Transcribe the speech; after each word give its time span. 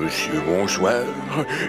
Monsieur, 0.00 0.40
bonsoir. 0.46 1.02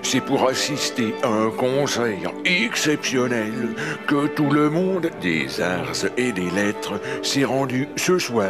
C'est 0.03 0.21
pour 0.21 0.47
assister 0.47 1.13
à 1.23 1.27
un 1.27 1.49
concert 1.49 2.31
exceptionnel 2.45 3.75
que 4.05 4.27
tout 4.27 4.49
le 4.49 4.69
monde 4.69 5.09
des 5.21 5.61
arts 5.61 6.05
et 6.17 6.31
des 6.31 6.49
lettres 6.49 6.99
s'est 7.23 7.45
rendu 7.45 7.87
ce 7.95 8.19
soir 8.19 8.49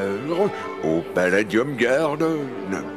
au 0.84 1.02
Palladium 1.14 1.76
Garden. 1.76 2.97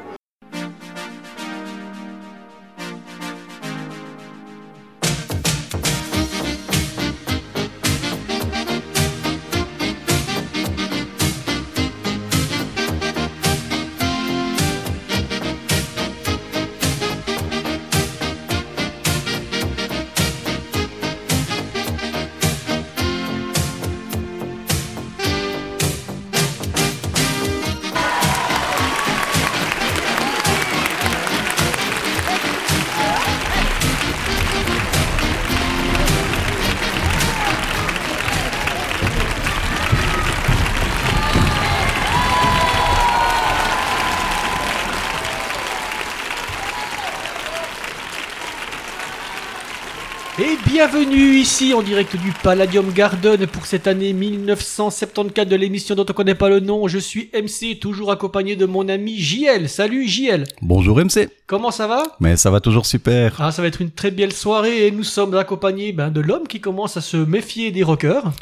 Bienvenue 51.01 51.37
ici 51.37 51.73
en 51.73 51.80
direct 51.80 52.15
du 52.16 52.30
Palladium 52.43 52.93
Garden 52.93 53.46
pour 53.46 53.65
cette 53.65 53.87
année 53.87 54.12
1974 54.12 55.48
de 55.48 55.56
l'émission 55.56 55.95
dont 55.95 56.04
on 56.06 56.12
connaît 56.12 56.34
pas 56.34 56.51
le 56.51 56.60
nom. 56.60 56.88
Je 56.88 56.98
suis 56.98 57.30
MC, 57.32 57.79
toujours 57.80 58.12
accompagné 58.12 58.54
de 58.54 58.66
mon 58.66 58.87
ami 58.87 59.16
JL. 59.16 59.71
Salut 59.71 60.06
JL. 60.06 60.45
Bonjour 60.60 60.98
MC. 60.98 61.30
Comment 61.46 61.71
ça 61.71 61.87
va? 61.87 62.02
Mais 62.21 62.37
ça 62.37 62.51
va 62.51 62.60
toujours 62.60 62.84
super. 62.84 63.34
Ah, 63.38 63.51
ça 63.51 63.62
va 63.62 63.68
être 63.68 63.80
une 63.80 63.90
très 63.90 64.11
belle 64.11 64.33
soirée 64.33 64.87
et 64.87 64.91
nous 64.91 65.05
sommes 65.05 65.34
accompagnés 65.34 65.93
ben, 65.93 66.11
de 66.11 66.21
l'homme 66.21 66.47
qui 66.47 66.61
commence 66.61 66.98
à 66.98 67.01
se 67.01 67.17
méfier 67.17 67.71
des 67.71 67.83
rockers. 67.83 68.33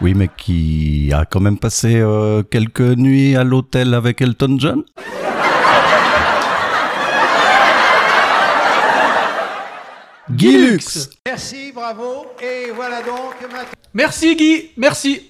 Oui, 0.00 0.14
mais 0.14 0.28
qui 0.36 1.12
a 1.14 1.24
quand 1.24 1.40
même 1.40 1.58
passé 1.58 2.00
euh, 2.00 2.42
quelques 2.42 2.80
nuits 2.80 3.36
à 3.36 3.44
l'hôtel 3.44 3.94
avec 3.94 4.20
Elton 4.20 4.56
John 4.58 4.82
Guy 10.30 10.56
Lux. 10.56 11.10
Merci, 11.24 11.72
bravo. 11.72 12.26
Et 12.42 12.70
voilà 12.72 13.02
donc 13.02 13.40
maintenant. 13.42 13.68
Merci 13.94 14.34
Guy, 14.36 14.70
merci. 14.76 15.22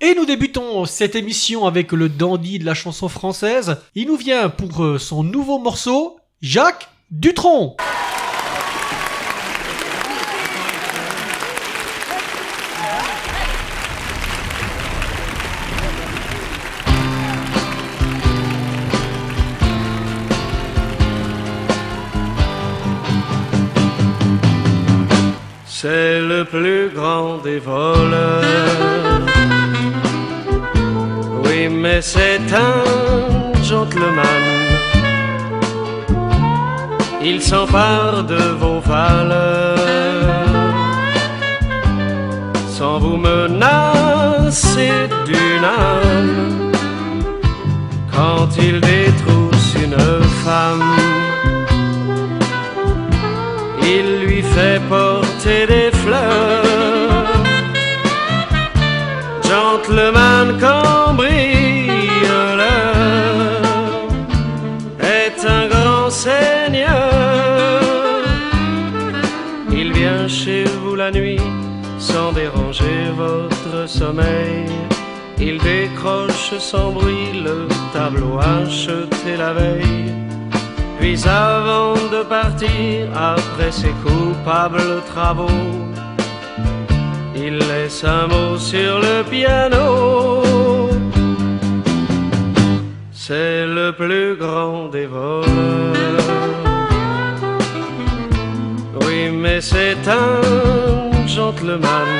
Et 0.00 0.14
nous 0.14 0.26
débutons 0.26 0.84
cette 0.84 1.14
émission 1.14 1.66
avec 1.66 1.92
le 1.92 2.08
dandy 2.08 2.58
de 2.58 2.64
la 2.64 2.74
chanson 2.74 3.08
française. 3.08 3.78
Il 3.94 4.08
nous 4.08 4.16
vient 4.16 4.48
pour 4.48 4.84
euh, 4.84 4.98
son 4.98 5.24
nouveau 5.24 5.58
morceau, 5.58 6.18
Jacques 6.40 6.88
Dutronc. 7.10 7.76
C'est 25.86 26.18
le 26.18 26.46
plus 26.46 26.88
grand 26.96 27.36
des 27.44 27.58
voleurs. 27.58 29.20
Oui, 31.44 31.68
mais 31.68 32.00
c'est 32.00 32.40
un 32.54 33.62
gentleman. 33.62 34.46
Il 37.22 37.42
s'empare 37.42 38.24
de 38.24 38.42
vos 38.62 38.80
valeurs 38.80 39.76
sans 42.66 42.98
vous 42.98 43.18
menacer 43.18 44.94
d'une 45.26 45.64
âme. 45.64 46.72
Quand 48.10 48.48
il 48.56 48.80
détrousse 48.80 49.74
une 49.84 50.00
femme, 50.46 50.96
il 53.82 54.24
lui 54.24 54.40
fait 54.40 54.80
porter 54.88 55.33
des 55.44 55.90
fleurs. 55.92 57.32
Gentleman 59.42 60.58
cambrioleur 60.58 61.28
est 65.00 65.46
un 65.46 65.68
grand 65.68 66.08
seigneur. 66.08 67.10
Il 69.70 69.92
vient 69.92 70.28
chez 70.28 70.64
vous 70.64 70.94
la 70.94 71.10
nuit 71.10 71.40
sans 71.98 72.32
déranger 72.32 73.10
votre 73.14 73.86
sommeil. 73.86 74.64
Il 75.38 75.58
décroche 75.58 76.56
sans 76.58 76.90
bruit 76.90 77.42
le 77.44 77.68
tableau 77.92 78.38
acheté 78.38 79.36
la 79.36 79.52
veille. 79.52 80.14
Puis 81.04 81.22
avant 81.28 81.92
de 82.14 82.22
partir, 82.22 83.08
après 83.14 83.70
ses 83.70 83.94
coupables 84.04 85.02
travaux, 85.12 85.62
il 87.36 87.58
laisse 87.58 88.02
un 88.04 88.26
mot 88.26 88.56
sur 88.56 89.00
le 89.00 89.22
piano. 89.22 90.40
C'est 93.12 93.66
le 93.66 93.92
plus 93.92 94.34
grand 94.36 94.88
des 94.88 95.04
voleurs. 95.04 95.44
Oui, 99.02 99.28
mais 99.30 99.60
c'est 99.60 100.08
un 100.08 101.26
gentleman. 101.26 102.12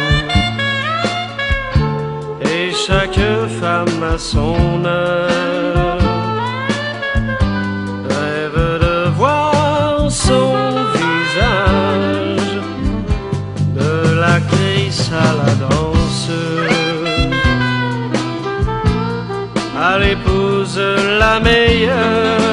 Et 2.43 2.71
chaque 2.87 3.25
femme 3.63 4.03
a 4.15 4.19
son 4.19 4.85
heure 4.85 5.94
la 21.19 21.41
meilleure, 21.41 22.44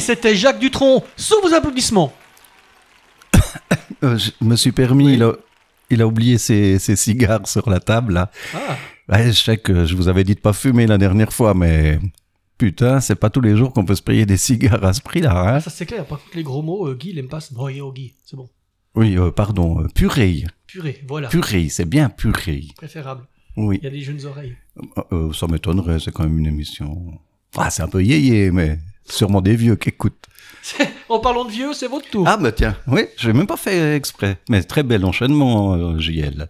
Et 0.00 0.02
c'était 0.02 0.34
Jacques 0.34 0.58
Dutronc, 0.58 1.04
sous 1.14 1.38
vos 1.42 1.52
applaudissements. 1.52 2.10
Euh, 4.02 4.16
je 4.16 4.30
me 4.40 4.56
suis 4.56 4.72
permis, 4.72 5.12
il, 5.12 5.22
a, 5.22 5.34
il 5.90 6.00
a 6.00 6.06
oublié 6.06 6.38
ses, 6.38 6.78
ses 6.78 6.96
cigares 6.96 7.46
sur 7.46 7.68
la 7.68 7.80
table, 7.80 8.14
là. 8.14 8.30
Ah, 8.54 8.78
Ouais, 9.10 9.26
je 9.26 9.32
sais 9.32 9.58
que 9.58 9.84
je 9.84 9.94
vous 9.94 10.08
avais 10.08 10.24
dit 10.24 10.34
de 10.34 10.40
pas 10.40 10.54
fumer 10.54 10.86
la 10.86 10.96
dernière 10.96 11.34
fois, 11.34 11.52
mais 11.52 11.98
putain, 12.56 13.00
c'est 13.00 13.14
pas 13.14 13.28
tous 13.28 13.42
les 13.42 13.58
jours 13.58 13.74
qu'on 13.74 13.84
peut 13.84 13.94
se 13.94 14.00
payer 14.00 14.24
des 14.24 14.38
cigares 14.38 14.82
à 14.82 14.94
ce 14.94 15.02
prix-là, 15.02 15.56
hein 15.56 15.60
ça 15.60 15.68
c'est 15.68 15.84
clair. 15.84 16.06
Par 16.06 16.18
contre, 16.18 16.34
les 16.34 16.42
gros 16.42 16.62
mots, 16.62 16.88
euh, 16.88 16.94
Guy, 16.94 17.10
il 17.10 17.18
aime 17.18 17.28
pas. 17.28 17.40
Yo, 17.70 17.92
Guy, 17.92 18.14
c'est 18.24 18.36
bon. 18.36 18.48
Oui, 18.94 19.18
euh, 19.18 19.30
pardon, 19.30 19.82
euh, 19.82 19.88
purée. 19.94 20.44
Purée, 20.66 21.04
voilà. 21.06 21.28
Purée, 21.28 21.68
c'est 21.68 21.84
bien 21.84 22.08
purée. 22.08 22.68
Préférable. 22.74 23.26
Oui, 23.58 23.80
Il 23.82 23.84
y 23.84 23.88
a 23.88 23.90
des 23.90 24.00
jeunes 24.00 24.24
oreilles. 24.24 24.56
Ça 25.34 25.46
m'étonnerait, 25.46 26.00
c'est 26.00 26.10
quand 26.10 26.22
même 26.22 26.38
une 26.38 26.46
émission... 26.46 27.18
Ah, 27.58 27.68
c'est 27.68 27.82
un 27.82 27.88
peu 27.88 28.02
yéyé, 28.02 28.50
mais 28.50 28.78
sûrement 29.10 29.40
des 29.40 29.56
vieux 29.56 29.76
qui 29.76 29.90
écoutent. 29.90 30.26
en 31.08 31.18
parlant 31.20 31.44
de 31.44 31.50
vieux, 31.50 31.72
c'est 31.72 31.86
votre 31.88 32.08
tour. 32.10 32.24
Ah 32.28 32.36
bah 32.36 32.52
tiens, 32.52 32.76
oui, 32.86 33.02
je 33.16 33.28
n'ai 33.28 33.34
même 33.36 33.46
pas 33.46 33.56
fait 33.56 33.96
exprès. 33.96 34.38
Mais 34.48 34.62
très 34.62 34.82
bel 34.82 35.04
enchaînement, 35.04 35.74
euh, 35.74 35.98
JL. 35.98 36.46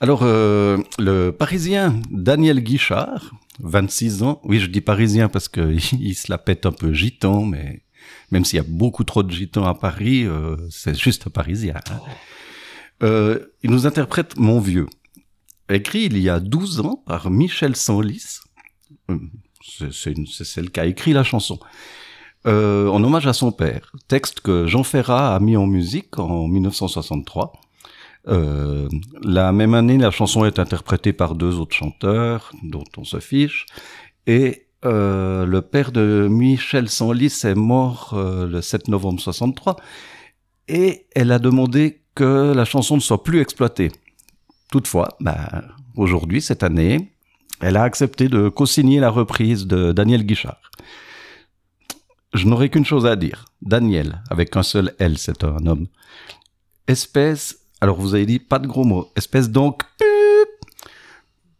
Alors, 0.00 0.20
euh, 0.22 0.78
le 0.98 1.30
Parisien 1.30 2.00
Daniel 2.10 2.60
Guichard, 2.60 3.32
26 3.60 4.22
ans. 4.22 4.40
Oui, 4.44 4.60
je 4.60 4.66
dis 4.66 4.80
Parisien 4.80 5.28
parce 5.28 5.48
que 5.48 5.76
il 6.00 6.14
se 6.14 6.30
la 6.30 6.38
pète 6.38 6.66
un 6.66 6.72
peu 6.72 6.92
gitan, 6.92 7.44
mais 7.44 7.82
même 8.30 8.44
s'il 8.44 8.58
y 8.58 8.60
a 8.60 8.66
beaucoup 8.66 9.04
trop 9.04 9.22
de 9.24 9.32
gitans 9.32 9.66
à 9.66 9.74
Paris, 9.74 10.24
euh, 10.24 10.56
c'est 10.70 10.96
juste 10.96 11.26
un 11.26 11.30
Parisien. 11.30 11.74
hein. 11.90 13.38
Il 13.62 13.70
nous 13.70 13.86
interprète 13.86 14.38
Mon 14.38 14.60
Vieux, 14.60 14.86
écrit 15.68 16.04
il 16.06 16.18
y 16.18 16.28
a 16.28 16.40
12 16.40 16.80
ans 16.80 17.02
par 17.06 17.30
Michel 17.30 17.74
Sanlis. 17.76 18.38
C'est 19.92 20.44
celle 20.44 20.70
qui 20.70 20.80
a 20.80 20.86
écrit 20.86 21.12
la 21.12 21.24
chanson 21.24 21.58
euh, 22.46 22.88
en 22.88 23.02
hommage 23.02 23.26
à 23.26 23.32
son 23.32 23.50
père. 23.50 23.92
Texte 24.06 24.40
que 24.40 24.66
Jean 24.66 24.84
Ferrat 24.84 25.34
a 25.34 25.40
mis 25.40 25.56
en 25.56 25.66
musique 25.66 26.18
en 26.18 26.46
1963. 26.46 27.52
Euh, 28.28 28.88
la 29.22 29.52
même 29.52 29.74
année, 29.74 29.98
la 29.98 30.10
chanson 30.10 30.44
est 30.44 30.58
interprétée 30.58 31.12
par 31.12 31.34
deux 31.34 31.58
autres 31.58 31.74
chanteurs, 31.74 32.52
dont 32.62 32.84
on 32.96 33.04
se 33.04 33.18
fiche. 33.18 33.66
Et 34.26 34.66
euh, 34.84 35.46
le 35.46 35.62
père 35.62 35.90
de 35.90 36.28
Michel 36.30 36.88
Sanlis 36.88 37.40
est 37.44 37.56
mort 37.56 38.14
le 38.16 38.60
7 38.60 38.88
novembre 38.88 39.20
63. 39.20 39.76
Et 40.68 41.06
elle 41.16 41.32
a 41.32 41.38
demandé 41.38 42.02
que 42.14 42.52
la 42.54 42.64
chanson 42.64 42.96
ne 42.96 43.00
soit 43.00 43.24
plus 43.24 43.40
exploitée. 43.40 43.90
Toutefois, 44.70 45.08
bah, 45.20 45.64
aujourd'hui, 45.96 46.40
cette 46.40 46.62
année, 46.62 47.10
elle 47.60 47.76
a 47.76 47.82
accepté 47.82 48.28
de 48.28 48.48
co-signer 48.48 49.00
la 49.00 49.10
reprise 49.10 49.66
de 49.66 49.92
Daniel 49.92 50.24
Guichard. 50.24 50.60
Je 52.34 52.46
n'aurai 52.46 52.68
qu'une 52.68 52.84
chose 52.84 53.06
à 53.06 53.16
dire. 53.16 53.46
Daniel, 53.62 54.22
avec 54.30 54.56
un 54.56 54.62
seul 54.62 54.94
L, 54.98 55.18
c'est 55.18 55.44
un 55.44 55.66
homme. 55.66 55.86
Espèce, 56.86 57.58
alors 57.80 58.00
vous 58.00 58.14
avez 58.14 58.26
dit 58.26 58.38
pas 58.38 58.58
de 58.58 58.66
gros 58.66 58.84
mots. 58.84 59.10
Espèce 59.16 59.50
donc, 59.50 59.82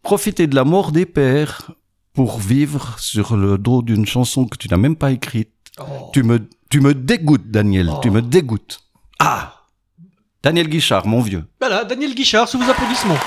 profiter 0.01 0.47
de 0.47 0.55
la 0.55 0.63
mort 0.63 0.91
des 0.91 1.05
pères 1.05 1.71
pour 2.13 2.39
vivre 2.39 2.97
sur 2.99 3.35
le 3.35 3.57
dos 3.57 3.81
d'une 3.81 4.05
chanson 4.05 4.45
que 4.45 4.57
tu 4.57 4.67
n'as 4.69 4.77
même 4.77 4.95
pas 4.95 5.11
écrite. 5.11 5.51
Oh. 5.79 6.09
Tu 6.13 6.23
me, 6.23 6.47
tu 6.69 6.81
me 6.81 6.93
dégoûtes, 6.93 7.49
Daniel. 7.49 7.89
Oh. 7.91 7.99
Tu 8.01 8.09
me 8.09 8.21
dégoûtes. 8.21 8.79
Ah! 9.19 9.65
Daniel 10.41 10.69
Guichard, 10.69 11.05
mon 11.05 11.21
vieux. 11.21 11.45
Voilà, 11.59 11.83
Daniel 11.83 12.15
Guichard, 12.15 12.47
sous 12.47 12.57
vos 12.57 12.69
applaudissements. 12.69 13.17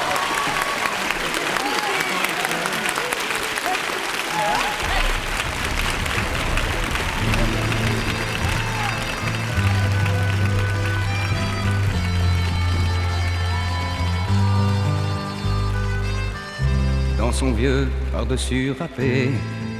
Son 17.42 17.50
vieux 17.50 17.88
par-dessus 18.12 18.72
râpé, 18.78 19.30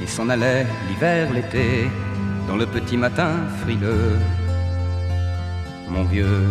il 0.01 0.09
s'en 0.15 0.27
allait 0.27 0.65
l'hiver, 0.87 1.31
l'été, 1.31 1.87
dans 2.45 2.57
le 2.57 2.65
petit 2.65 2.97
matin 2.97 3.31
frileux. 3.61 4.17
Mon 5.89 6.03
vieux, 6.03 6.43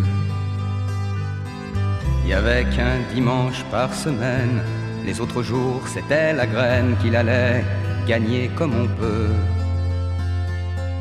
il 2.22 2.30
y 2.30 2.32
avait 2.32 2.64
qu'un 2.74 2.96
dimanche 3.14 3.62
par 3.70 3.92
semaine, 3.92 4.56
les 5.04 5.20
autres 5.20 5.42
jours 5.42 5.82
c'était 5.86 6.32
la 6.32 6.46
graine 6.46 6.96
qu'il 7.00 7.14
allait 7.14 7.62
gagner 8.06 8.50
comme 8.56 8.74
on 8.84 8.88
peut. 9.00 9.34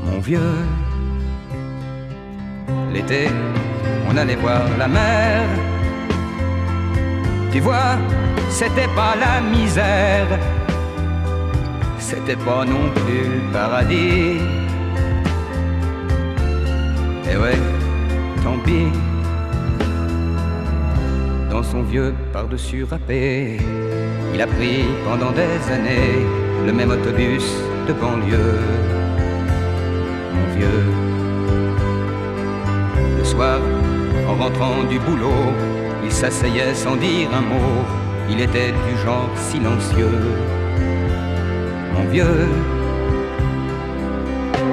Mon 0.08 0.20
vieux, 0.20 0.58
l'été, 2.94 3.30
on 4.10 4.18
allait 4.18 4.40
voir 4.46 4.64
la 4.78 4.90
mer. 4.90 5.81
Tu 7.52 7.60
vois, 7.60 7.98
c'était 8.50 8.88
pas 8.96 9.14
la 9.20 9.42
misère, 9.42 10.28
c'était 12.00 12.38
pas 12.38 12.64
non 12.64 12.90
plus 12.96 13.24
le 13.44 13.52
paradis. 13.52 14.40
Et 17.30 17.36
ouais, 17.36 17.60
tant 18.42 18.58
pis. 18.66 18.88
Dans 21.50 21.62
son 21.62 21.82
vieux 21.82 22.14
par-dessus 22.32 22.86
râpé, 22.90 23.58
il 24.34 24.42
a 24.42 24.48
pris 24.48 24.86
pendant 25.04 25.32
des 25.32 25.74
années 25.74 26.26
le 26.66 26.72
même 26.72 26.92
autobus 26.92 27.44
de 27.86 27.92
banlieue. 27.92 28.60
Mon 30.34 30.56
vieux, 30.56 30.84
le 33.18 33.24
soir, 33.26 33.60
en 34.30 34.36
rentrant 34.42 34.84
du 34.90 35.00
boulot, 35.00 35.52
il 36.12 36.16
s'asseyait 36.16 36.76
sans 36.76 36.98
dire 36.98 37.30
un 37.34 37.46
mot. 37.52 37.86
Il 38.30 38.42
était 38.42 38.74
du 38.86 38.94
genre 39.04 39.32
silencieux. 39.50 40.20
Mon 41.94 42.06
vieux, 42.14 42.50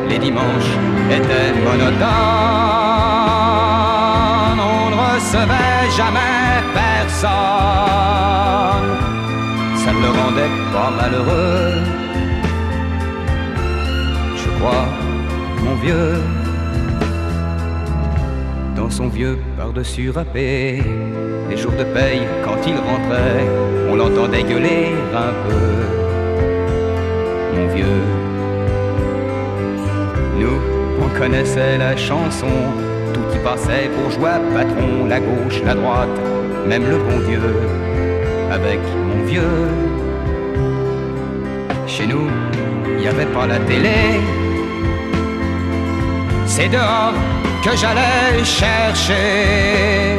les 0.09 0.18
dimanches 0.18 0.75
étaient 1.18 1.52
monotones. 1.66 2.09
On 4.75 4.85
ne 4.92 4.99
recevait 5.09 5.85
jamais 6.00 6.49
personne. 6.85 7.30
Ça 9.83 9.90
ne 9.95 10.00
le 10.07 10.11
rendait 10.21 10.54
pas 10.75 10.90
malheureux. 11.00 11.73
Je 14.40 14.49
crois, 14.59 14.87
mon 15.64 15.76
vieux 15.85 16.14
dans 18.76 18.90
son 18.90 19.09
vieux 19.09 19.38
par-dessus 19.78 20.11
râpé. 20.11 20.82
Les 21.49 21.56
jours 21.56 21.73
de 21.73 21.85
paye, 21.85 22.23
quand 22.44 22.58
il 22.66 22.76
rentrait, 22.76 23.47
on 23.88 23.94
l'entendait 23.94 24.42
gueuler 24.42 24.88
un 25.14 25.32
peu. 25.44 25.66
Mon 27.54 27.68
vieux, 27.75 28.02
nous, 30.40 30.58
on 31.00 31.18
connaissait 31.18 31.78
la 31.78 31.97
chanson, 31.97 32.54
tout 33.14 33.20
y 33.35 33.38
passait 33.44 33.88
bourgeois, 33.97 34.40
patron, 34.52 35.06
la 35.08 35.20
gauche, 35.20 35.62
la 35.64 35.75
droite, 35.75 36.18
même 36.66 36.85
le 36.90 36.99
bon 36.99 37.18
Dieu, 37.28 37.40
avec 38.50 38.80
mon 39.06 39.25
vieux. 39.26 39.68
Chez 41.87 42.06
nous, 42.06 42.28
il 42.88 43.02
n'y 43.02 43.08
avait 43.08 43.26
pas 43.26 43.47
la 43.47 43.58
télé, 43.61 44.20
c'est 46.47 46.68
dehors 46.68 47.14
que 47.64 47.76
j'allais 47.76 48.44
chercher 48.44 50.18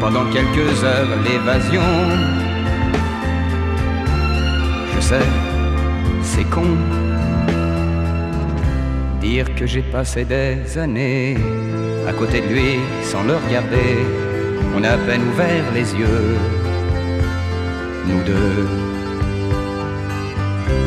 pendant 0.00 0.24
quelques 0.32 0.84
heures 0.84 1.08
l'évasion. 1.24 1.82
Je 4.94 5.00
sais, 5.00 5.28
c'est 6.22 6.44
con 6.44 6.76
dire 9.20 9.54
que 9.54 9.66
j'ai 9.66 9.82
passé 9.82 10.24
des 10.24 10.78
années 10.78 11.36
à 12.08 12.12
côté 12.12 12.40
de 12.40 12.48
lui 12.54 12.72
sans 13.02 13.22
le 13.24 13.34
regarder. 13.36 13.92
On 14.76 14.82
a 14.84 14.90
à 14.90 14.98
peine 14.98 15.22
ouvert 15.32 15.64
les 15.74 15.88
yeux, 16.00 16.36
nous 18.08 18.22
deux. 18.22 18.68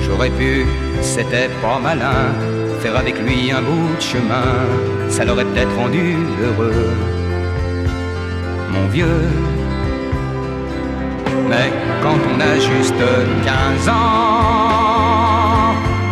J'aurais 0.03 0.29
pu, 0.39 0.65
c'était 1.01 1.49
pas 1.61 1.79
malin, 1.79 2.21
faire 2.79 2.95
avec 2.95 3.19
lui 3.19 3.51
un 3.51 3.61
bout 3.61 3.95
de 3.97 4.01
chemin, 4.01 4.51
ça 5.09 5.25
l'aurait 5.25 5.43
peut-être 5.43 5.75
rendu 5.75 6.15
heureux, 6.41 6.93
mon 8.71 8.87
vieux. 8.87 9.27
Mais 11.49 11.71
quand 12.01 12.19
on 12.31 12.39
a 12.39 12.55
juste 12.55 13.03
15 13.43 13.89
ans, 13.89 13.93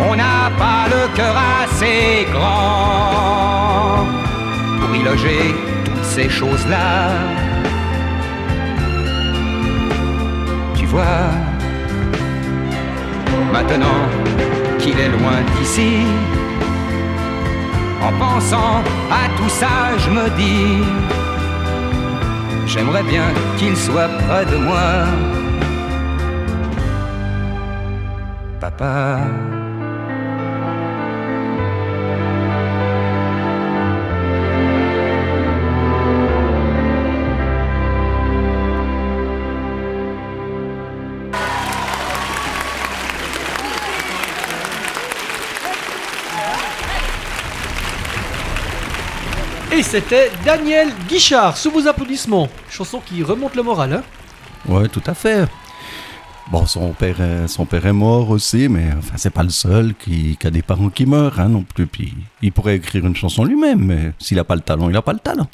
on 0.10 0.16
n'a 0.16 0.52
pas 0.58 0.88
le 0.90 1.16
cœur 1.16 1.36
assez 1.64 2.28
grand 2.34 4.06
pour 4.80 4.96
y 4.96 5.04
loger 5.04 5.56
toutes 5.86 6.04
ces 6.04 6.30
choses-là. 6.30 7.12
Tu 10.76 10.86
vois, 10.86 11.30
maintenant 13.54 14.02
qu'il 14.80 15.00
est 15.00 15.10
loin 15.10 15.40
d'ici, 15.58 15.92
En 18.01 18.12
pensant 18.20 18.84
à 19.12 19.27
tout 19.38 19.50
ça, 19.50 19.98
je 19.98 20.10
me 20.10 20.30
dis, 20.38 20.84
j'aimerais 22.66 23.04
bien 23.04 23.34
qu'il 23.58 23.75
soit 23.75 24.10
près 24.27 24.46
de 24.46 24.58
moi. 24.58 25.06
Papa. 28.60 29.20
Et 49.77 49.84
c'était 49.84 50.31
Daniel 50.43 50.89
Guichard, 51.07 51.55
sous 51.55 51.69
vos 51.69 51.88
applaudissements. 51.88 52.50
Chanson 52.69 53.00
qui 53.05 53.22
remonte 53.22 53.55
le 53.55 53.62
moral, 53.62 53.93
hein 53.93 54.03
Ouais, 54.67 54.88
tout 54.88 55.03
à 55.05 55.13
fait. 55.13 55.46
Bon, 56.51 56.65
son 56.65 56.93
père, 56.93 57.22
est- 57.22 57.48
son 57.48 57.65
père 57.65 57.86
est 57.86 57.93
mort 57.93 58.29
aussi, 58.31 58.69
mais 58.69 58.88
enfin, 58.98 59.13
c'est 59.17 59.29
pas 59.29 59.43
le 59.43 59.50
seul 59.50 59.93
qui, 59.93 60.36
qui 60.39 60.48
a 60.48 60.50
des 60.50 60.62
parents 60.63 60.89
qui 60.89 61.05
meurent 61.05 61.39
hein, 61.39 61.50
non 61.50 61.63
plus. 61.63 61.86
Puis, 61.86 62.13
il 62.41 62.51
pourrait 62.51 62.77
écrire 62.77 63.05
une 63.05 63.15
chanson 63.15 63.43
lui-même, 63.43 63.79
mais 63.84 64.13
s'il 64.19 64.39
a 64.39 64.43
pas 64.43 64.55
le 64.55 64.62
talent, 64.62 64.89
il 64.89 64.96
a 64.98 65.01
pas 65.03 65.13
le 65.13 65.19
talent. 65.19 65.48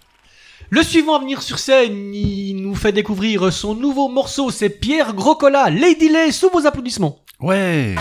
Le 0.70 0.82
suivant 0.84 1.18
à 1.18 1.20
venir 1.20 1.42
sur 1.42 1.60
scène, 1.60 2.14
il 2.14 2.56
nous 2.62 2.76
fait 2.76 2.94
découvrir 2.94 3.52
son 3.52 3.76
nouveau 3.76 4.08
morceau, 4.08 4.52
c'est 4.52 4.70
Pierre 4.70 5.14
Grocola, 5.14 5.70
Lady 5.70 6.08
Lay, 6.10 6.32
sous 6.32 6.50
vos 6.50 6.66
applaudissements. 6.66 7.20
Ouais. 7.42 7.96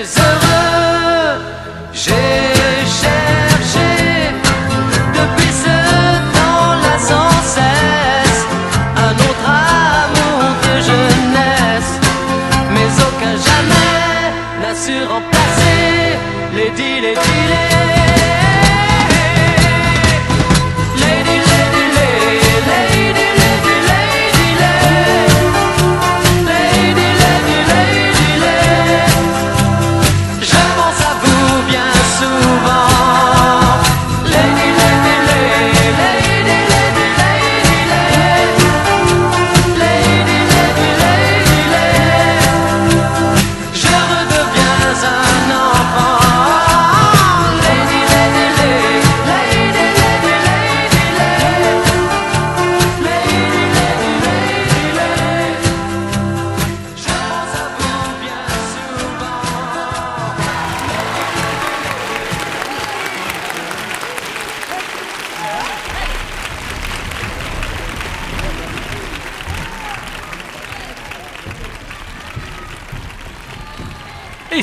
deserve 0.00 0.39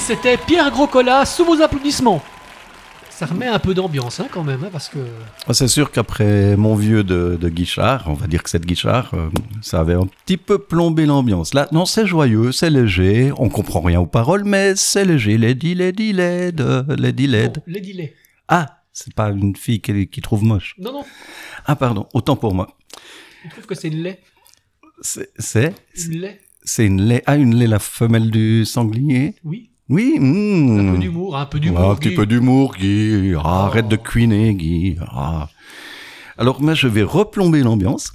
c'était 0.08 0.38
Pierre 0.38 0.72
Grocola, 0.72 1.26
sous 1.26 1.44
vos 1.44 1.62
applaudissements. 1.62 2.22
Ça 3.10 3.26
remet 3.26 3.48
un 3.48 3.60
peu 3.60 3.74
d'ambiance, 3.74 4.20
hein, 4.20 4.28
quand 4.32 4.44
même, 4.44 4.64
hein, 4.64 4.70
parce 4.72 4.88
que... 4.90 5.00
Ah, 5.48 5.54
C'est 5.54 5.68
sûr 5.68 5.92
qu'après 5.92 6.56
mon 6.56 6.76
vieux 6.76 7.04
de, 7.04 7.36
de 7.40 7.50
Guichard, 7.50 8.04
on 8.08 8.14
va 8.14 8.28
dire 8.28 8.42
que 8.44 8.50
c'est 8.50 8.60
de 8.60 8.66
Guichard, 8.66 9.12
euh, 9.16 9.30
ça 9.62 9.80
avait 9.80 9.96
un 9.96 10.06
petit 10.06 10.38
peu 10.38 10.60
plombé 10.60 11.06
l'ambiance. 11.08 11.54
Là, 11.54 11.68
non, 11.72 11.86
c'est 11.86 12.06
joyeux, 12.06 12.52
c'est 12.52 12.70
léger, 12.70 13.32
on 13.38 13.50
comprend 13.50 13.82
rien 13.82 14.00
aux 14.00 14.06
paroles, 14.06 14.44
mais 14.46 14.76
c'est 14.76 15.04
léger. 15.04 15.38
Lady, 15.38 15.74
lady, 15.76 16.14
lady, 16.14 16.64
lady, 16.98 17.28
lady. 17.28 17.50
Bon, 17.56 17.64
Lady 17.68 17.94
Lay. 17.94 18.14
Ah, 18.48 18.82
c'est 18.94 19.14
pas 19.14 19.30
une 19.30 19.56
fille 19.56 19.82
qui, 19.82 20.08
qui 20.08 20.22
trouve 20.22 20.44
moche. 20.44 20.76
Non, 20.78 20.94
non, 20.94 21.04
Ah, 21.66 21.76
pardon, 21.76 22.08
autant 22.14 22.36
pour 22.36 22.54
moi. 22.54 22.68
je 23.46 23.50
trouve 23.50 23.66
que 23.66 23.76
c'est 23.76 23.88
une 23.90 24.04
lait. 24.04 24.22
C'est, 25.02 25.32
c'est, 25.38 25.74
Une 26.08 26.22
lait, 26.22 26.40
c'est 26.64 26.86
une 26.86 27.02
lait, 27.02 27.24
ah, 27.26 27.36
une 27.36 27.56
lait, 27.56 27.68
la 27.68 27.80
femelle 27.80 28.30
du 28.32 28.64
sanglier? 28.64 29.36
oui. 29.44 29.72
Oui, 29.90 30.18
mmh. 30.20 30.80
Un 30.90 30.92
peu 30.94 30.98
d'humour, 31.00 31.38
un 31.38 31.46
peu 31.46 31.58
Ouais, 31.58 31.62
d'humour. 31.64 31.92
un 31.92 31.96
petit 31.96 32.10
Guy. 32.10 32.16
peu 32.16 32.26
d'humour, 32.26 32.76
Guy. 32.78 33.34
Ah, 33.38 33.42
Oh. 33.44 33.48
Arrête 33.48 33.88
de 33.88 33.96
cuiner, 33.96 34.54
Guy. 34.54 34.98
Ah. 35.08 35.48
Alors, 36.38 36.62
moi, 36.62 36.74
je 36.74 36.88
vais 36.88 37.04
replomber 37.04 37.62
l'ambiance. 37.64 38.12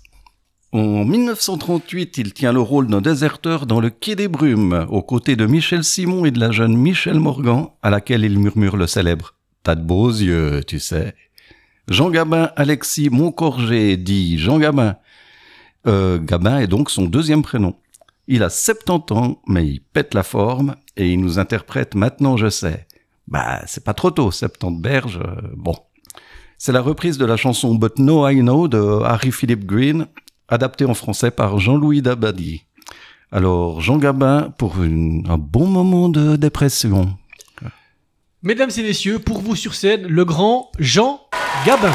En 0.72 1.04
1938, 1.04 2.16
il 2.18 2.32
tient 2.32 2.52
le 2.52 2.60
rôle 2.60 2.86
d'un 2.86 3.00
déserteur 3.02 3.66
dans 3.66 3.80
le 3.80 3.90
Quai 3.90 4.16
des 4.16 4.28
Brumes, 4.28 4.86
aux 4.88 5.02
côtés 5.02 5.36
de 5.36 5.44
Michel 5.46 5.84
Simon 5.84 6.24
et 6.24 6.30
de 6.30 6.40
la 6.40 6.50
jeune 6.50 6.76
Michel 6.76 7.18
Morgan, 7.20 7.66
à 7.82 7.90
laquelle 7.90 8.24
il 8.24 8.38
murmure 8.38 8.76
le 8.76 8.86
célèbre 8.86 9.34
«T'as 9.64 9.74
de 9.74 9.82
beaux 9.82 10.08
yeux, 10.10 10.62
tu 10.66 10.78
sais». 10.78 11.14
Jean 11.88 12.10
Gabin 12.10 12.50
Alexis 12.56 13.10
Moncorgé 13.10 13.96
dit 13.96 14.38
Jean 14.38 14.58
Gabin 14.58 14.96
Euh, 15.86 16.18
Gabin 16.20 16.58
est 16.60 16.68
donc 16.68 16.90
son 16.90 17.04
deuxième 17.06 17.42
prénom. 17.42 17.74
Il 18.28 18.42
a 18.42 18.50
70 18.50 19.14
ans, 19.14 19.42
mais 19.46 19.66
il 19.66 19.80
pète 19.80 20.14
la 20.14 20.22
forme 20.22 20.76
et 20.96 21.12
il 21.12 21.20
nous 21.20 21.38
interprète 21.38 21.94
Maintenant 21.94 22.36
je 22.36 22.48
sais. 22.48 22.86
Bah, 23.28 23.62
c'est 23.66 23.84
pas 23.84 23.94
trop 23.94 24.10
tôt, 24.10 24.30
70 24.30 24.80
berges, 24.80 25.20
euh, 25.24 25.40
bon. 25.56 25.76
C'est 26.58 26.72
la 26.72 26.80
reprise 26.80 27.18
de 27.18 27.24
la 27.24 27.36
chanson 27.36 27.74
But 27.74 27.98
No 27.98 28.28
I 28.28 28.40
Know 28.40 28.68
de 28.68 29.02
Harry 29.04 29.32
Philip 29.32 29.64
Green, 29.64 30.06
adaptée 30.48 30.84
en 30.84 30.94
français 30.94 31.30
par 31.30 31.58
Jean-Louis 31.58 32.02
Dabadi. 32.02 32.62
Alors, 33.32 33.80
Jean 33.80 33.96
Gabin 33.96 34.52
pour 34.58 34.76
un 34.76 35.38
bon 35.38 35.66
moment 35.66 36.08
de 36.08 36.36
dépression. 36.36 37.16
Mesdames 38.42 38.70
et 38.76 38.82
messieurs, 38.82 39.18
pour 39.18 39.40
vous 39.40 39.56
sur 39.56 39.74
scène, 39.74 40.06
le 40.06 40.24
grand 40.24 40.70
Jean 40.78 41.20
Gabin. 41.64 41.94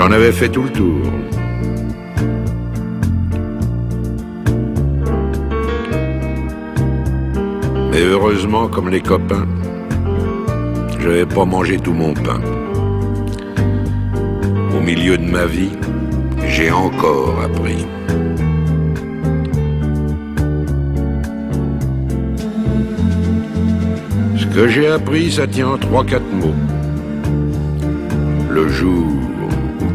J'en 0.00 0.12
avais 0.12 0.32
fait 0.32 0.48
tout 0.48 0.62
le 0.62 0.70
tour. 0.70 1.02
Mais 7.90 8.00
heureusement, 8.00 8.66
comme 8.68 8.88
les 8.88 9.02
copains, 9.02 9.46
je 10.98 11.06
n'avais 11.06 11.26
pas 11.26 11.44
mangé 11.44 11.76
tout 11.78 11.92
mon 11.92 12.14
pain. 12.14 12.40
Au 14.74 14.80
milieu 14.80 15.18
de 15.18 15.30
ma 15.30 15.44
vie, 15.44 15.72
j'ai 16.46 16.70
encore 16.70 17.38
appris. 17.42 17.84
Ce 24.38 24.46
que 24.46 24.66
j'ai 24.66 24.88
appris, 24.88 25.30
ça 25.30 25.46
tient 25.46 25.68
en 25.68 25.76
trois, 25.76 26.06
quatre 26.06 26.32
mots. 26.32 26.56
Le 28.48 28.66
jour 28.68 29.19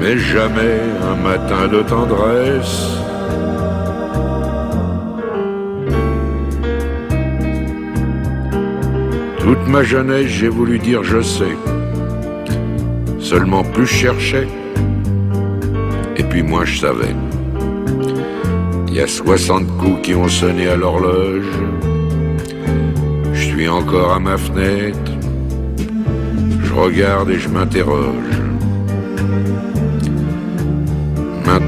mais 0.00 0.16
jamais 0.18 0.80
un 1.02 1.16
matin 1.16 1.68
de 1.68 1.82
tendresse. 1.82 2.98
Toute 9.38 9.66
ma 9.66 9.82
jeunesse, 9.82 10.26
j'ai 10.26 10.48
voulu 10.48 10.78
dire 10.78 11.02
je 11.02 11.20
sais. 11.20 11.56
Seulement 13.18 13.62
plus 13.62 13.86
je 13.86 13.94
cherchais, 13.94 14.48
et 16.16 16.22
puis 16.24 16.42
moins 16.42 16.64
je 16.64 16.78
savais. 16.78 17.14
Il 18.88 18.94
y 18.94 19.00
a 19.00 19.06
60 19.06 19.66
coups 19.78 20.00
qui 20.02 20.14
ont 20.14 20.28
sonné 20.28 20.68
à 20.68 20.76
l'horloge. 20.76 21.46
Je 23.32 23.40
suis 23.40 23.68
encore 23.68 24.14
à 24.14 24.18
ma 24.18 24.36
fenêtre. 24.36 25.12
Je 26.64 26.72
regarde 26.72 27.30
et 27.30 27.38
je 27.38 27.48
m'interroge. 27.48 28.47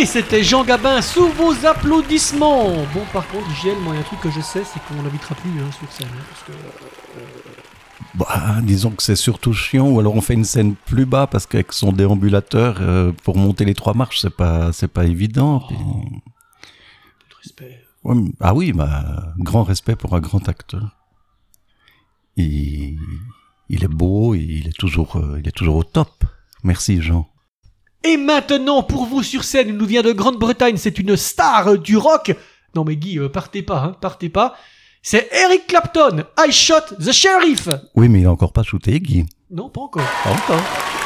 Et 0.00 0.06
c'était 0.06 0.44
Jean 0.44 0.62
Gabin 0.64 1.02
sous 1.02 1.26
vos 1.28 1.66
applaudissements. 1.66 2.70
Bon, 2.94 3.04
par 3.12 3.26
contre, 3.28 3.50
JL, 3.56 3.76
moi, 3.82 3.94
il 3.94 3.96
y 3.96 3.98
a 3.98 4.00
un 4.00 4.04
truc 4.04 4.20
que 4.20 4.30
je 4.30 4.40
sais, 4.40 4.62
c'est 4.64 4.80
qu'on 4.86 5.02
n'habitera 5.02 5.34
plus 5.34 5.50
hein, 5.60 5.70
sur 5.76 5.90
scène. 5.90 6.06
hein, 6.12 6.22
parce 6.30 6.42
que, 6.44 6.52
Bah, 8.14 8.60
disons 8.62 8.90
que 8.92 9.02
c'est 9.02 9.16
surtout 9.16 9.52
chiant, 9.52 9.88
ou 9.88 9.98
alors 9.98 10.14
on 10.14 10.20
fait 10.20 10.34
une 10.34 10.44
scène 10.44 10.76
plus 10.86 11.04
bas 11.04 11.26
parce 11.26 11.46
qu'avec 11.46 11.72
son 11.72 11.92
déambulateur, 11.92 12.76
euh, 12.80 13.12
pour 13.24 13.36
monter 13.36 13.64
les 13.64 13.74
trois 13.74 13.92
marches, 13.94 14.20
c'est 14.20 14.34
pas, 14.34 14.72
c'est 14.72 14.88
pas 14.88 15.04
évident. 15.04 15.60
puis- 15.66 15.76
peu 15.76 17.28
de 17.30 17.34
respect. 17.42 17.80
Ouais, 18.04 18.14
mais- 18.14 18.30
ah 18.40 18.54
oui, 18.54 18.72
bah, 18.72 19.32
grand 19.38 19.64
respect 19.64 19.96
pour 19.96 20.14
un 20.14 20.20
grand 20.20 20.48
acteur. 20.48 20.96
Il, 22.36 22.98
il 23.68 23.82
est 23.84 23.88
beau, 23.88 24.34
il 24.36 24.68
est 24.68 24.78
toujours, 24.78 25.16
euh, 25.16 25.38
il 25.40 25.48
est 25.48 25.52
toujours 25.56 25.74
au 25.76 25.84
top. 25.84 26.24
Merci 26.62 27.02
Jean. 27.02 27.28
Et 28.04 28.16
maintenant, 28.16 28.82
pour 28.82 29.06
vous 29.06 29.22
sur 29.22 29.44
scène, 29.44 29.68
il 29.68 29.76
nous 29.76 29.86
vient 29.86 30.02
de 30.02 30.12
Grande-Bretagne, 30.12 30.76
c'est 30.76 30.98
une 30.98 31.16
star 31.16 31.78
du 31.78 31.96
rock. 31.96 32.34
Non 32.74 32.84
mais 32.84 32.96
Guy, 32.96 33.18
euh, 33.18 33.28
partez 33.28 33.62
pas, 33.62 33.78
hein, 33.78 33.96
partez 34.00 34.28
pas. 34.28 34.54
C'est 35.02 35.28
Eric 35.32 35.66
Clapton, 35.66 36.24
I 36.38 36.52
Shot 36.52 36.96
the 37.00 37.12
Sheriff. 37.12 37.68
Oui, 37.94 38.08
mais 38.08 38.20
il 38.20 38.26
a 38.26 38.32
encore 38.32 38.52
pas 38.52 38.62
shooté 38.62 39.00
Guy. 39.00 39.26
Non, 39.50 39.68
pas 39.68 39.80
encore. 39.80 40.06
Pas 40.24 40.30
encore. 40.30 40.97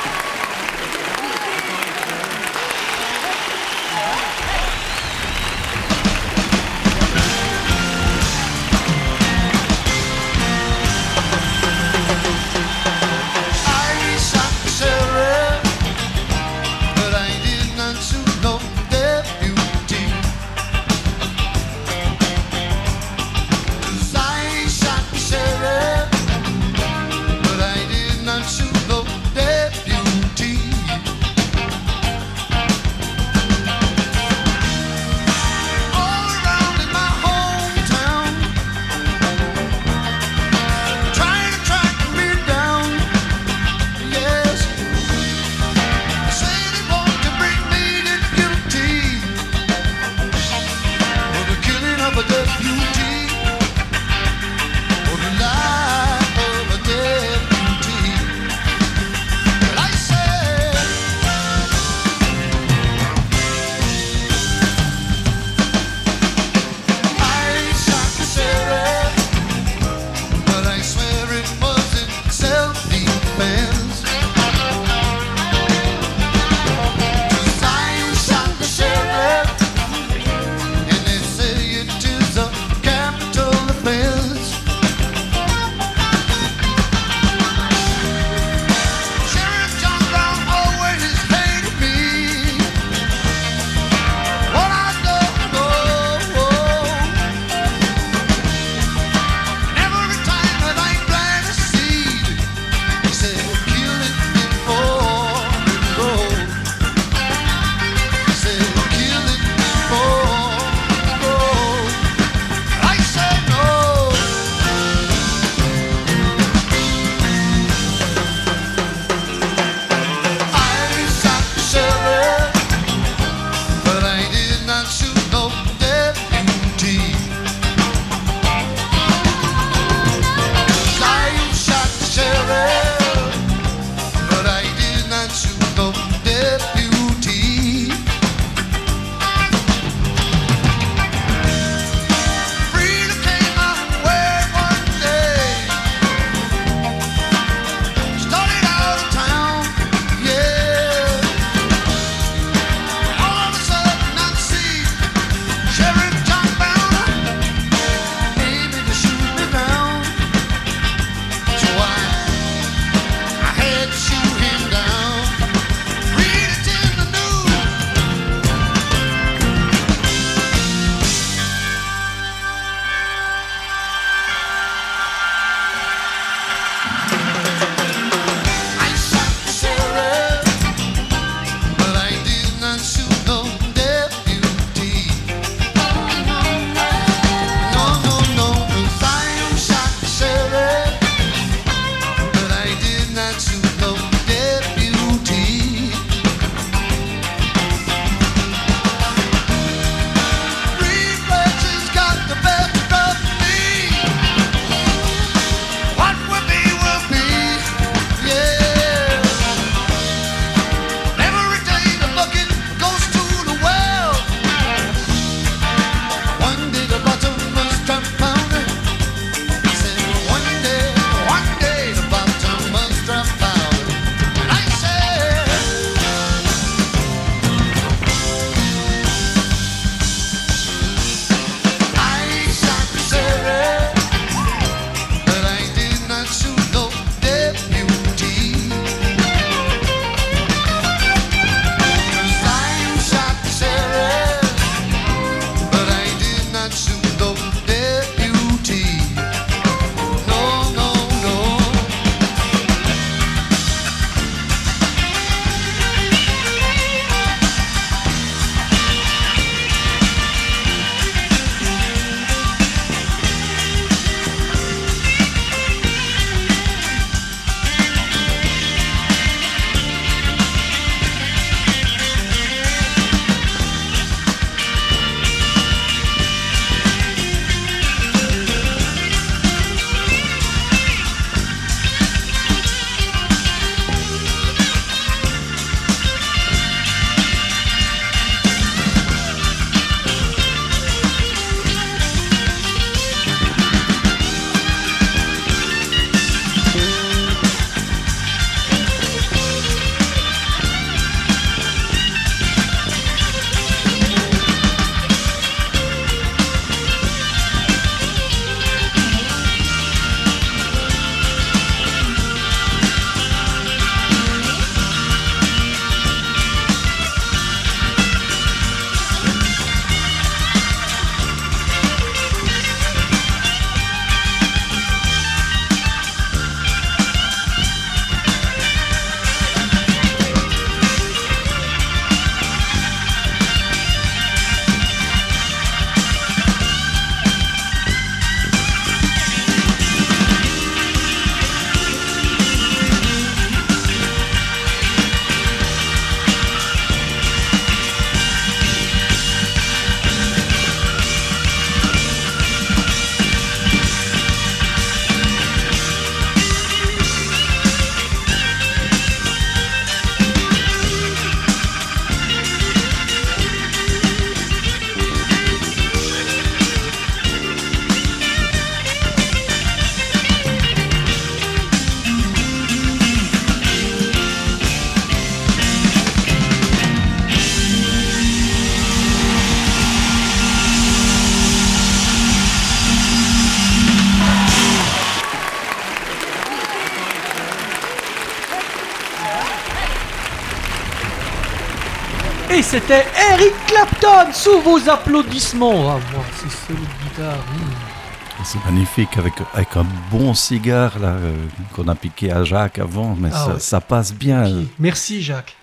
C'était 392.72 393.04
Eric 393.32 393.52
Clapton 393.66 394.32
sous 394.32 394.58
vos 394.60 394.88
applaudissements. 394.88 395.70
On 395.70 395.84
va 395.84 395.96
voir 395.96 396.24
ces 396.34 396.48
solos 396.48 396.80
de 396.80 397.04
guitare. 397.08 397.36
mmh. 397.36 398.44
C'est 398.44 398.64
magnifique 398.64 399.16
avec, 399.18 399.34
avec 399.54 399.76
un 399.76 399.86
bon 400.10 400.34
cigare 400.34 400.98
là 400.98 401.10
euh, 401.14 401.36
qu'on 401.74 401.86
a 401.86 401.94
piqué 401.94 402.32
à 402.32 402.42
Jacques 402.44 402.78
avant, 402.80 403.14
mais 403.14 403.28
Ah 403.32 403.36
ça, 403.46 403.52
ouais. 403.54 403.60
ça 403.60 403.80
passe 403.80 404.12
bien. 404.12 404.64
Merci 404.80 405.22
Jacques. 405.22 405.54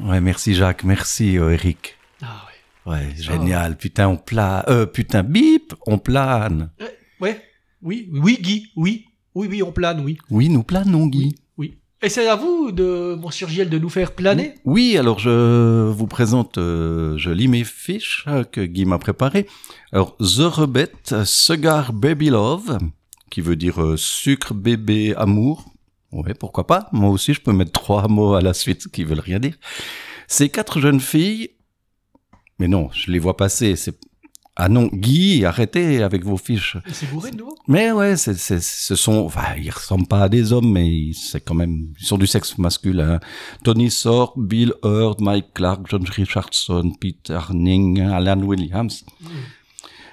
Ouais, 0.00 0.20
merci 0.20 0.54
Jacques, 0.54 0.84
merci 0.84 1.36
euh, 1.38 1.50
Eric. 1.52 1.96
Ah 2.22 2.46
Ouais, 2.86 3.14
génial. 3.18 3.76
Putain, 3.76 4.08
on 4.08 4.16
plane. 4.16 4.62
Euh, 4.68 4.86
putain, 4.86 5.22
bip, 5.22 5.74
on 5.86 5.98
plane. 5.98 6.70
ouais. 6.80 6.96
Ouais. 7.20 7.42
Oui, 7.82 8.08
oui 8.12 8.38
Guy, 8.40 8.70
oui. 8.76 9.06
Oui, 9.34 9.48
oui, 9.50 9.62
on 9.62 9.72
plane, 9.72 10.00
oui. 10.00 10.16
Oui, 10.30 10.48
nous 10.48 10.62
planons, 10.62 11.06
Guy. 11.08 11.24
Oui. 11.26 11.36
Et 12.04 12.10
c'est 12.10 12.28
à 12.28 12.36
vous, 12.36 12.70
mon 13.16 13.30
Giel, 13.30 13.70
de 13.70 13.78
nous 13.78 13.88
faire 13.88 14.12
planer 14.12 14.56
Oui, 14.66 14.98
alors 14.98 15.18
je 15.18 15.88
vous 15.88 16.06
présente, 16.06 16.58
euh, 16.58 17.16
je 17.16 17.30
lis 17.30 17.48
mes 17.48 17.64
fiches 17.64 18.26
euh, 18.28 18.44
que 18.44 18.60
Guy 18.60 18.84
m'a 18.84 18.98
préparées. 18.98 19.46
Alors, 19.90 20.14
The 20.18 20.42
Rebet, 20.42 20.92
Cigar 21.24 21.94
Baby 21.94 22.28
Love, 22.28 22.76
qui 23.30 23.40
veut 23.40 23.56
dire 23.56 23.82
euh, 23.82 23.96
sucre 23.96 24.52
bébé 24.52 25.14
amour. 25.16 25.64
Ouais, 26.12 26.34
pourquoi 26.34 26.66
pas. 26.66 26.90
Moi 26.92 27.08
aussi, 27.08 27.32
je 27.32 27.40
peux 27.40 27.54
mettre 27.54 27.72
trois 27.72 28.06
mots 28.06 28.34
à 28.34 28.42
la 28.42 28.52
suite 28.52 28.88
qui 28.88 29.02
veulent 29.02 29.20
rien 29.20 29.38
dire. 29.38 29.54
Ces 30.28 30.50
quatre 30.50 30.80
jeunes 30.80 31.00
filles, 31.00 31.52
mais 32.58 32.68
non, 32.68 32.90
je 32.92 33.10
les 33.10 33.18
vois 33.18 33.38
passer. 33.38 33.76
C'est 33.76 33.98
ah 34.56 34.68
non, 34.68 34.88
Guy, 34.92 35.44
arrêtez 35.44 36.02
avec 36.02 36.24
vos 36.24 36.36
fiches. 36.36 36.76
C'est 36.92 37.10
bourré 37.10 37.30
de 37.32 37.38
nouveau? 37.38 37.56
Mais 37.66 37.90
ouais, 37.92 38.16
c'est, 38.16 38.34
c'est, 38.34 38.62
ce 38.62 38.94
sont, 38.94 39.24
enfin, 39.24 39.42
ils 39.60 39.70
ressemblent 39.70 40.06
pas 40.06 40.22
à 40.22 40.28
des 40.28 40.52
hommes, 40.52 40.70
mais 40.70 40.88
ils- 40.88 41.14
c'est 41.14 41.40
quand 41.40 41.54
même, 41.54 41.88
ils 42.00 42.06
sont 42.06 42.18
du 42.18 42.26
sexe 42.26 42.56
masculin. 42.58 43.18
Tony 43.64 43.90
Sork, 43.90 44.34
Bill 44.38 44.72
Hurd, 44.84 45.20
Mike 45.20 45.54
Clark, 45.54 45.80
John 45.88 46.04
Richardson, 46.08 46.92
Peter 47.00 47.40
Ning, 47.52 48.00
Alan 48.00 48.40
Williams. 48.42 49.04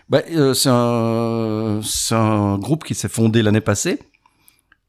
Ben, 0.10 0.24
euh, 0.32 0.54
c'est 0.54 0.70
un, 0.72 1.80
c'est 1.84 2.16
un 2.16 2.58
groupe 2.58 2.84
qui 2.84 2.96
s'est 2.96 3.10
fondé 3.10 3.42
l'année 3.44 3.62
passée. 3.62 4.00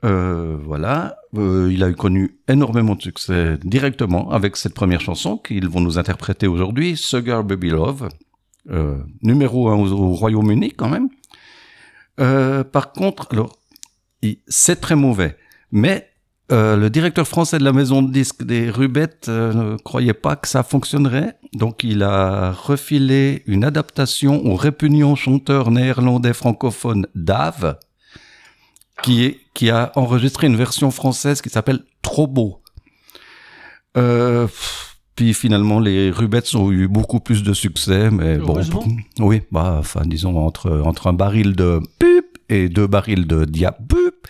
Euh, 0.05 0.57
voilà, 0.65 1.17
Euh, 1.35 1.71
il 1.73 1.83
a 1.83 1.89
eu 1.89 1.95
connu 1.95 2.37
énormément 2.49 2.95
de 2.95 3.01
succès 3.03 3.57
directement 3.65 4.31
avec 4.33 4.57
cette 4.59 4.75
première 4.75 5.01
chanson 5.01 5.39
qu'ils 5.39 5.67
vont 5.69 5.81
nous 5.81 5.97
interpréter 5.97 6.47
aujourd'hui, 6.47 6.95
Sugar 6.97 7.43
Baby 7.43 7.71
Love, 7.71 8.09
numéro 9.23 9.69
un 9.69 9.77
au, 9.77 9.93
au 9.93 10.13
Royaume-Uni 10.15 10.73
quand 10.73 10.89
même. 10.89 11.09
Euh, 12.21 12.65
par 12.65 12.93
contre, 12.93 13.29
alors, 13.33 13.59
c'est 14.49 14.81
très 14.81 14.95
mauvais, 14.95 15.37
mais 15.71 16.09
euh, 16.51 16.77
le 16.77 16.91
directeur 16.91 17.27
français 17.27 17.59
de 17.59 17.65
la 17.65 17.73
maison 17.73 18.03
de 18.03 18.13
disques 18.13 18.45
des 18.45 18.69
Rubettes 18.69 19.29
euh, 19.29 19.53
ne 19.55 19.77
croyait 19.79 20.13
pas 20.13 20.37
que 20.37 20.49
ça 20.49 20.63
fonctionnerait, 20.63 21.39
donc 21.55 21.83
il 21.83 22.03
a 22.03 22.53
refilé 22.53 23.43
une 23.47 23.65
adaptation 23.65 24.45
au 24.45 24.55
répugnant 24.57 25.15
chanteur 25.15 25.71
néerlandais 25.71 26.35
francophone 26.35 27.07
Dave, 27.15 27.79
qui, 29.03 29.25
est, 29.25 29.41
qui 29.55 29.71
a 29.71 29.93
enregistré 29.95 30.47
une 30.47 30.57
version 30.57 30.91
française 30.91 31.41
qui 31.41 31.49
s'appelle 31.49 31.81
Trop 32.03 32.27
beau. 32.27 32.63
Euh, 33.97 34.47
puis 35.15 35.35
finalement, 35.35 35.79
les 35.79 36.11
Rubettes 36.11 36.55
ont 36.55 36.71
eu 36.73 36.89
beaucoup 36.89 37.21
plus 37.21 37.43
de 37.43 37.53
succès, 37.53 38.11
mais 38.11 38.39
bon, 38.39 38.61
oui, 39.19 39.43
bah, 39.51 39.77
enfin, 39.79 40.03
disons 40.07 40.39
entre 40.39 40.81
entre 40.85 41.07
un 41.07 41.13
baril 41.13 41.55
de 41.55 41.81
pup 41.99 42.39
et 42.49 42.69
deux 42.69 42.87
barils 42.87 43.27
de 43.27 43.45
dia 43.45 43.73
pup, 43.73 44.27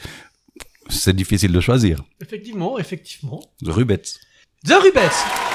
c'est 0.89 1.15
difficile 1.15 1.53
de 1.53 1.61
choisir. 1.61 2.03
Effectivement, 2.21 2.79
effectivement. 2.79 3.41
The 3.65 3.69
Rubettes. 3.69 4.19
The 4.67 4.75
Rubettes 4.83 5.52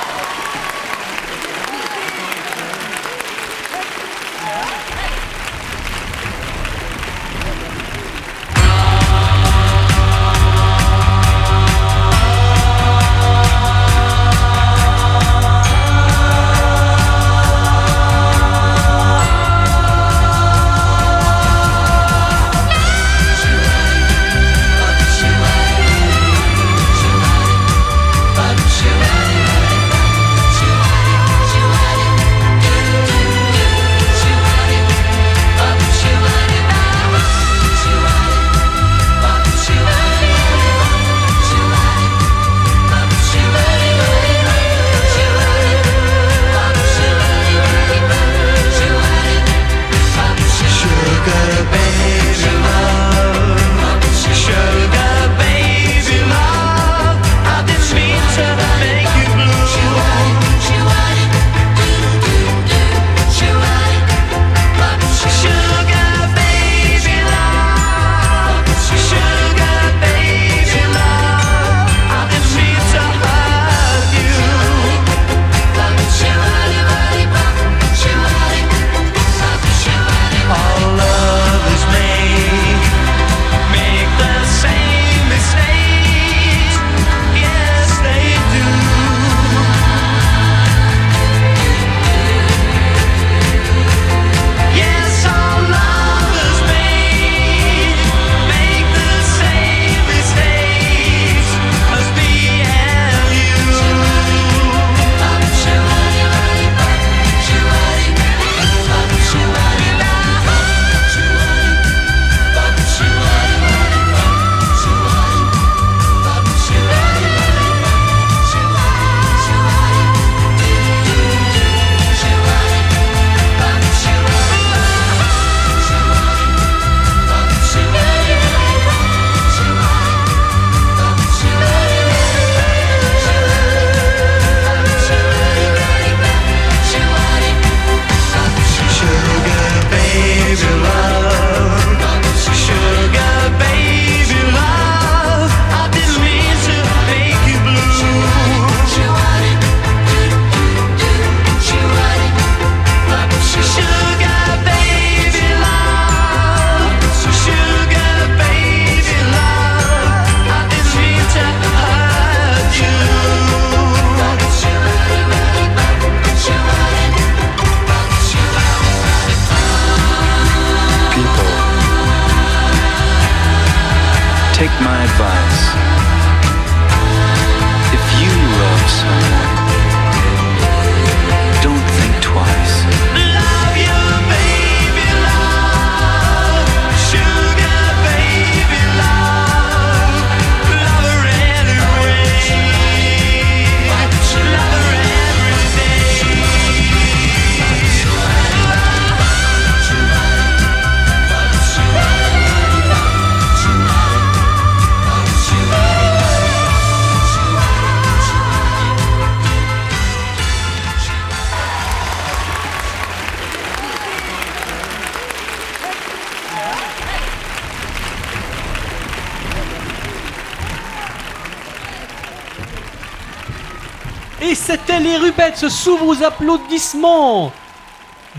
les 225.20 225.26
Rubettes 225.30 225.70
sous 225.70 225.98
vos 225.98 226.24
applaudissements 226.24 227.52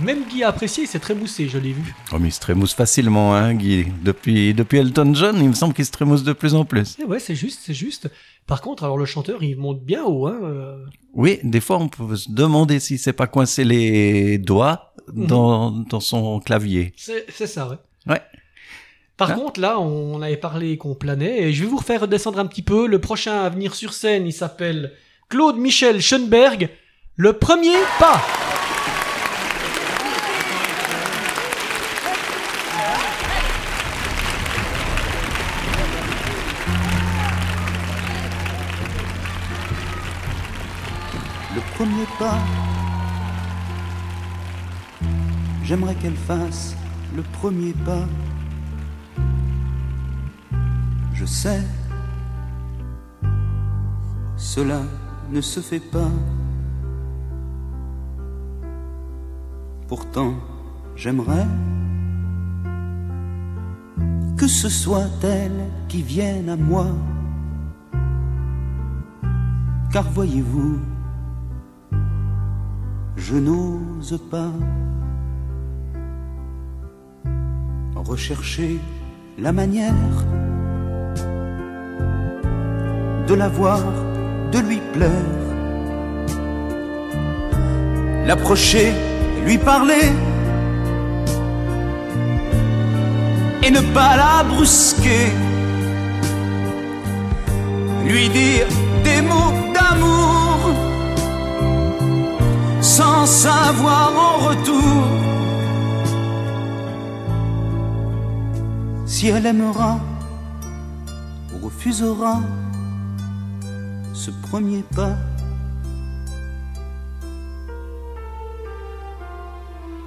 Même 0.00 0.24
Guy 0.28 0.42
a 0.44 0.48
apprécié, 0.48 0.86
c'est 0.86 0.98
très 0.98 1.14
moussé, 1.14 1.48
je 1.48 1.58
l'ai 1.58 1.72
vu. 1.72 1.94
Oh, 2.12 2.16
mais 2.20 2.28
il 2.28 2.32
se 2.32 2.40
trémousse 2.40 2.74
facilement, 2.74 3.34
hein, 3.34 3.54
Guy. 3.54 3.86
Depuis, 4.02 4.54
depuis 4.54 4.78
Elton 4.78 5.12
John, 5.14 5.36
il 5.40 5.48
me 5.48 5.54
semble 5.54 5.74
qu'il 5.74 5.84
se 5.86 5.90
trémousse 5.90 6.22
de 6.22 6.32
plus 6.32 6.54
en 6.54 6.64
plus. 6.64 6.96
Et 7.00 7.04
ouais, 7.04 7.18
c'est 7.18 7.34
juste, 7.34 7.60
c'est 7.64 7.74
juste. 7.74 8.08
Par 8.46 8.60
contre, 8.60 8.84
alors 8.84 8.96
le 8.98 9.06
chanteur, 9.06 9.42
il 9.42 9.56
monte 9.56 9.82
bien 9.82 10.04
haut, 10.04 10.26
hein. 10.26 10.38
euh, 10.42 10.84
Oui, 11.14 11.38
des 11.42 11.60
fois, 11.60 11.78
on 11.78 11.88
peut 11.88 12.16
se 12.16 12.30
demander 12.30 12.78
si 12.80 12.96
c'est 12.98 13.12
pas 13.12 13.26
coincé 13.26 13.64
les 13.64 14.38
doigts 14.38 14.92
dans, 15.12 15.70
dans 15.70 16.00
son 16.00 16.38
clavier. 16.40 16.92
C'est 16.96 17.46
ça, 17.46 17.68
ouais. 17.68 17.76
Ouais. 18.06 18.22
Par 19.16 19.32
Hein? 19.32 19.34
contre, 19.34 19.58
là, 19.60 19.80
on 19.80 20.22
avait 20.22 20.36
parlé 20.36 20.76
qu'on 20.78 20.94
planait, 20.94 21.42
et 21.48 21.52
je 21.52 21.64
vais 21.64 21.68
vous 21.68 21.78
refaire 21.78 22.02
redescendre 22.02 22.38
un 22.38 22.46
petit 22.46 22.62
peu. 22.62 22.86
Le 22.86 23.00
prochain 23.00 23.40
à 23.42 23.48
venir 23.48 23.74
sur 23.74 23.92
scène, 23.92 24.26
il 24.28 24.32
s'appelle 24.32 24.92
Claude 25.28 25.56
Michel 25.56 26.00
Schoenberg. 26.00 26.70
Le 27.16 27.32
premier 27.32 27.76
pas 27.98 28.20
le 41.54 41.60
premier 41.74 42.06
pas. 42.18 42.38
J'aimerais 45.64 45.94
qu'elle 45.96 46.16
fasse 46.16 46.76
le 47.16 47.22
premier 47.22 47.72
pas. 47.84 48.06
Je 51.14 51.24
sais, 51.24 51.62
cela 54.36 54.82
ne 55.30 55.40
se 55.40 55.60
fait 55.60 55.80
pas. 55.80 56.10
Pourtant, 59.86 60.34
j'aimerais 60.96 61.46
que 64.36 64.46
ce 64.46 64.68
soit 64.68 65.10
elle 65.22 65.60
qui 65.88 66.02
vienne 66.02 66.48
à 66.48 66.56
moi. 66.56 66.86
Car 69.92 70.04
voyez-vous, 70.10 70.78
je 73.16 73.36
n'ose 73.36 74.20
pas 74.30 74.52
rechercher 78.08 78.78
la 79.38 79.52
manière 79.52 79.94
de 83.26 83.34
la 83.34 83.48
voir, 83.48 83.82
de 84.52 84.58
lui 84.58 84.80
plaire, 84.92 85.10
l'approcher, 88.26 88.92
lui 89.44 89.58
parler. 89.58 90.12
Et 93.62 93.70
ne 93.70 93.80
pas 93.92 94.16
la 94.16 94.44
brusquer, 94.44 95.26
lui 98.06 98.28
dire 98.30 98.66
des 99.04 99.20
mots 99.20 99.52
d'amour. 99.74 100.58
Sans 102.80 103.26
savoir 103.26 104.12
en 104.16 104.48
retour. 104.48 105.04
Si 109.04 109.28
elle 109.28 109.46
aimera 109.46 109.98
ou 111.52 111.66
refusera 111.66 112.40
ce 114.28 114.48
premier 114.48 114.82
pas. 114.94 115.16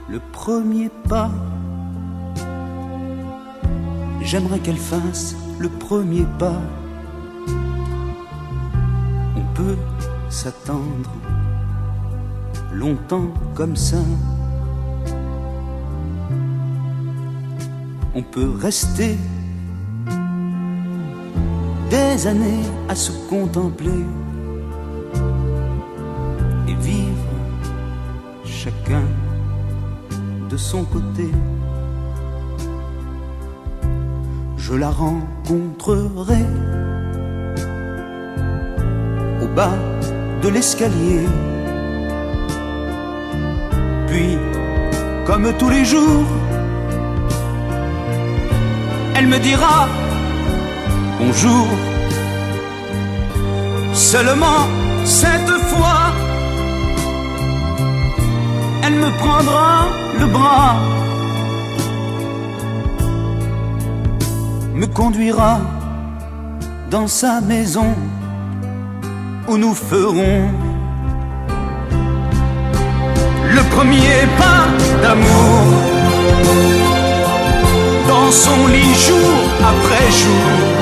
Le 0.10 0.20
premier 0.32 0.90
pas, 1.10 1.32
j'aimerais 4.22 4.60
qu'elle 4.60 4.78
fasse 4.78 5.36
le 5.58 5.70
premier 5.70 6.26
pas. 6.38 6.62
On 9.38 9.44
peut 9.56 9.78
s'attendre 10.30 11.12
longtemps 12.74 13.34
comme 13.56 13.76
ça. 13.76 14.04
On 18.14 18.22
peut 18.22 18.52
rester 18.60 19.18
des 21.92 22.26
années 22.26 22.64
à 22.88 22.96
se 22.96 23.12
contempler 23.30 24.06
et 26.70 26.74
vivre 26.76 27.34
chacun 28.46 29.04
de 30.50 30.56
son 30.56 30.86
côté. 30.86 31.30
Je 34.56 34.74
la 34.74 34.90
rencontrerai 34.90 36.46
au 39.44 39.48
bas 39.48 39.78
de 40.42 40.48
l'escalier. 40.48 41.26
Puis, 44.08 44.38
comme 45.26 45.52
tous 45.60 45.70
les 45.70 45.84
jours, 45.84 46.30
elle 49.14 49.28
me 49.28 49.40
dira 49.40 49.90
bonjour. 51.22 51.68
Seulement 53.94 54.62
cette 55.06 55.56
fois, 55.70 56.04
elle 58.84 58.96
me 58.96 59.12
prendra 59.24 59.88
le 60.20 60.26
bras, 60.26 60.76
me 64.74 64.88
conduira 64.88 65.60
dans 66.90 67.08
sa 67.08 67.42
maison 67.42 67.94
où 69.48 69.58
nous 69.58 69.74
ferons 69.74 70.50
le 73.58 73.62
premier 73.76 74.18
pas 74.42 74.64
d'amour 75.04 75.60
dans 78.08 78.32
son 78.32 78.68
lit 78.68 78.96
jour 79.08 79.34
après 79.72 80.08
jour. 80.22 80.81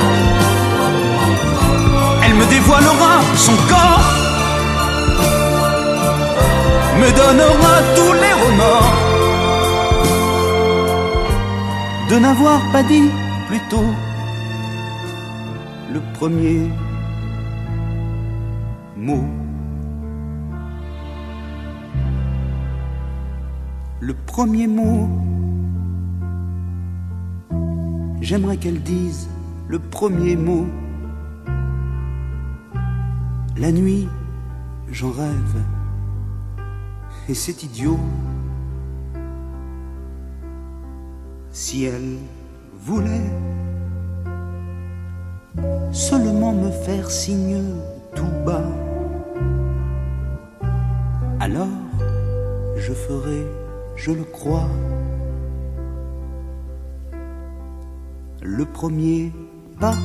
Me 2.39 2.45
dévoilera 2.49 3.13
son 3.35 3.55
corps, 3.67 4.05
me 7.01 7.09
donnera 7.19 7.75
tous 7.97 8.13
les 8.13 8.33
remords 8.43 9.09
de 12.09 12.15
n'avoir 12.17 12.59
pas 12.71 12.83
dit 12.83 13.09
plus 13.47 13.59
tôt 13.69 13.93
le 15.93 15.99
premier 16.13 16.69
mot. 18.95 19.23
Le 24.01 24.13
premier 24.13 24.67
mot. 24.67 25.09
J'aimerais 28.21 28.57
qu'elle 28.57 28.81
dise 28.81 29.29
le 29.67 29.79
premier 29.79 30.35
mot. 30.35 30.67
La 33.59 33.73
nuit, 33.73 34.07
j'en 34.89 35.11
rêve. 35.11 35.63
Et 37.27 37.33
c'est 37.33 37.61
idiot. 37.61 37.99
Si 41.51 41.83
elle 41.83 42.19
voulait 42.79 43.29
seulement 45.91 46.53
me 46.53 46.71
faire 46.71 47.11
signe 47.11 47.61
tout 48.15 48.31
bas, 48.45 48.63
alors 51.41 51.67
je 52.77 52.93
ferai, 52.93 53.45
je 53.97 54.11
le 54.11 54.23
crois, 54.23 54.69
le 58.41 58.63
premier 58.63 59.33
pas. 59.81 59.95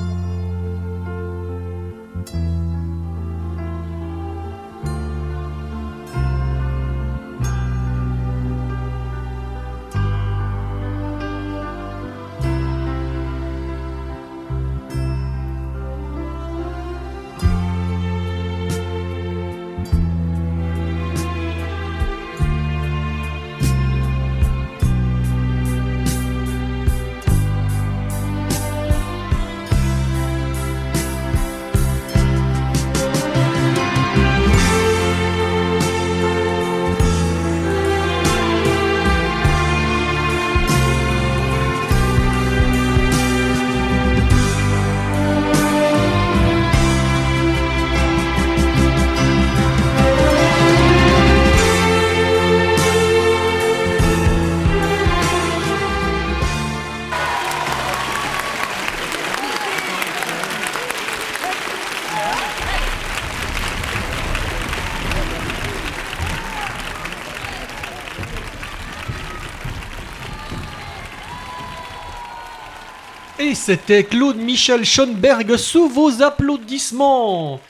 C'était 73.64 74.04
Claude 74.04 74.36
Michel 74.36 74.84
Schoenberg 74.84 75.56
sous 75.56 75.88
vos 75.88 76.20
applaudissements. 76.20 77.60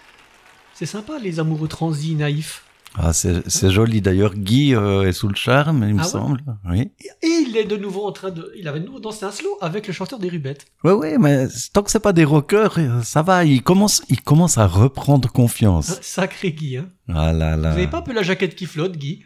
C'est 0.75 0.87
sympa 0.87 1.21
les 1.21 1.39
amoureux 1.39 1.69
transis 1.69 2.17
naïfs. 2.17 2.65
Ah, 2.97 3.13
c'est 3.13 3.71
joli 3.71 4.01
d'ailleurs. 4.01 4.35
Guy 4.35 4.75
euh, 4.75 5.07
est 5.07 5.13
sous 5.13 5.29
le 5.29 5.37
charme, 5.37 5.85
il 5.87 5.95
me 5.95 6.01
Ah 6.01 6.05
ouais 6.05 6.09
semble. 6.11 6.41
Oui. 6.69 6.91
Et 7.23 7.45
il 7.47 7.57
est 7.57 7.65
de 7.65 7.77
nouveau 7.77 8.07
en 8.07 8.11
train 8.11 8.31
de. 8.31 8.53
Il 8.57 8.67
avait 8.67 8.81
de 8.81 8.87
nouveau 8.87 8.99
dansé 8.99 9.25
un 9.25 9.31
slow 9.31 9.57
avec 9.61 9.87
le 9.87 9.93
chanteur 9.93 10.19
des 10.19 10.29
Rubettes. 10.29 10.67
Ouais, 10.83 10.93
ouais, 10.93 11.17
mais 11.17 11.47
tant 11.73 11.85
que 11.85 11.93
c'est 11.93 12.01
pas 12.01 12.13
des 12.13 12.25
rockers, 12.25 12.75
euh, 12.79 13.03
ça 13.03 13.23
va. 13.23 13.45
Il 13.45 13.63
commence, 13.63 14.03
il 14.09 14.21
commence 14.21 14.59
à 14.59 14.67
reprendre 14.67 15.31
confiance. 15.31 16.01
Sacré 16.03 16.51
Guy, 16.51 16.79
hein. 16.79 16.89
Ah 17.09 17.33
là 17.33 17.57
là. 17.57 17.71
Vous 17.71 17.79
avez 17.79 17.87
pas 17.87 17.99
un 17.99 18.03
peu 18.03 18.13
la 18.13 18.25
jaquette 18.25 18.57
qui 18.57 18.67
flotte, 18.67 18.97
Guy? 18.97 19.25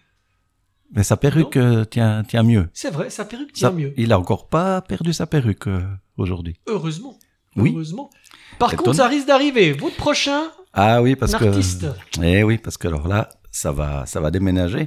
Mais 0.93 1.03
sa 1.03 1.16
perruque 1.16 1.57
euh, 1.57 1.84
tient, 1.84 2.24
tient 2.24 2.43
mieux. 2.43 2.68
C'est 2.72 2.91
vrai, 2.91 3.11
sa 3.11 3.24
perruque 3.24 3.53
tient 3.53 3.68
Ça- 3.68 3.74
mieux. 3.74 3.93
Il 3.97 4.12
a 4.12 4.18
encore 4.18 4.49
pas 4.49 4.80
perdu 4.80 5.12
sa 5.12 5.26
perruque 5.26 5.66
euh, 5.66 5.82
aujourd'hui. 6.16 6.57
Heureusement. 6.66 7.18
Oui. 7.57 7.72
Heureusement. 7.74 8.11
Par 8.59 8.72
Étonnant. 8.72 8.84
contre, 8.84 8.97
ça 8.97 9.09
risque 9.09 9.26
d'arriver. 9.26 9.72
Votre 9.72 9.97
prochain 9.97 10.45
Ah 10.72 11.03
oui, 11.03 11.14
parce 11.16 11.34
que. 11.34 11.45
artiste. 11.45 11.86
Eh 12.22 12.43
oui, 12.43 12.57
parce 12.59 12.76
que 12.78 12.89
alors 12.89 13.07
là, 13.09 13.28
ça 13.51 13.70
va, 13.72 14.07
ça 14.07 14.20
va 14.20 14.30
déménager. 14.30 14.86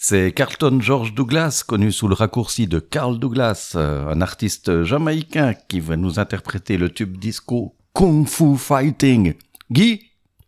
C'est 0.00 0.32
Carlton 0.32 0.78
George 0.80 1.12
Douglas, 1.14 1.64
connu 1.66 1.90
sous 1.92 2.06
le 2.08 2.14
raccourci 2.14 2.66
de 2.68 2.78
Carl 2.78 3.18
Douglas, 3.18 3.72
euh, 3.74 4.08
un 4.08 4.20
artiste 4.20 4.82
jamaïcain 4.84 5.54
qui 5.54 5.80
va 5.80 5.96
nous 5.96 6.18
interpréter 6.20 6.76
le 6.78 6.88
tube 6.90 7.16
disco 7.18 7.76
Kung 7.92 8.26
Fu 8.26 8.56
Fighting. 8.56 9.34
Guy, 9.70 10.00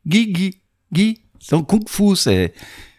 Guy, 0.07 0.33
Guy, 0.33 0.63
Guy, 0.93 1.23
son 1.41 1.63
Kung 1.65 1.89
Fu, 1.89 2.15
c'est, 2.17 2.55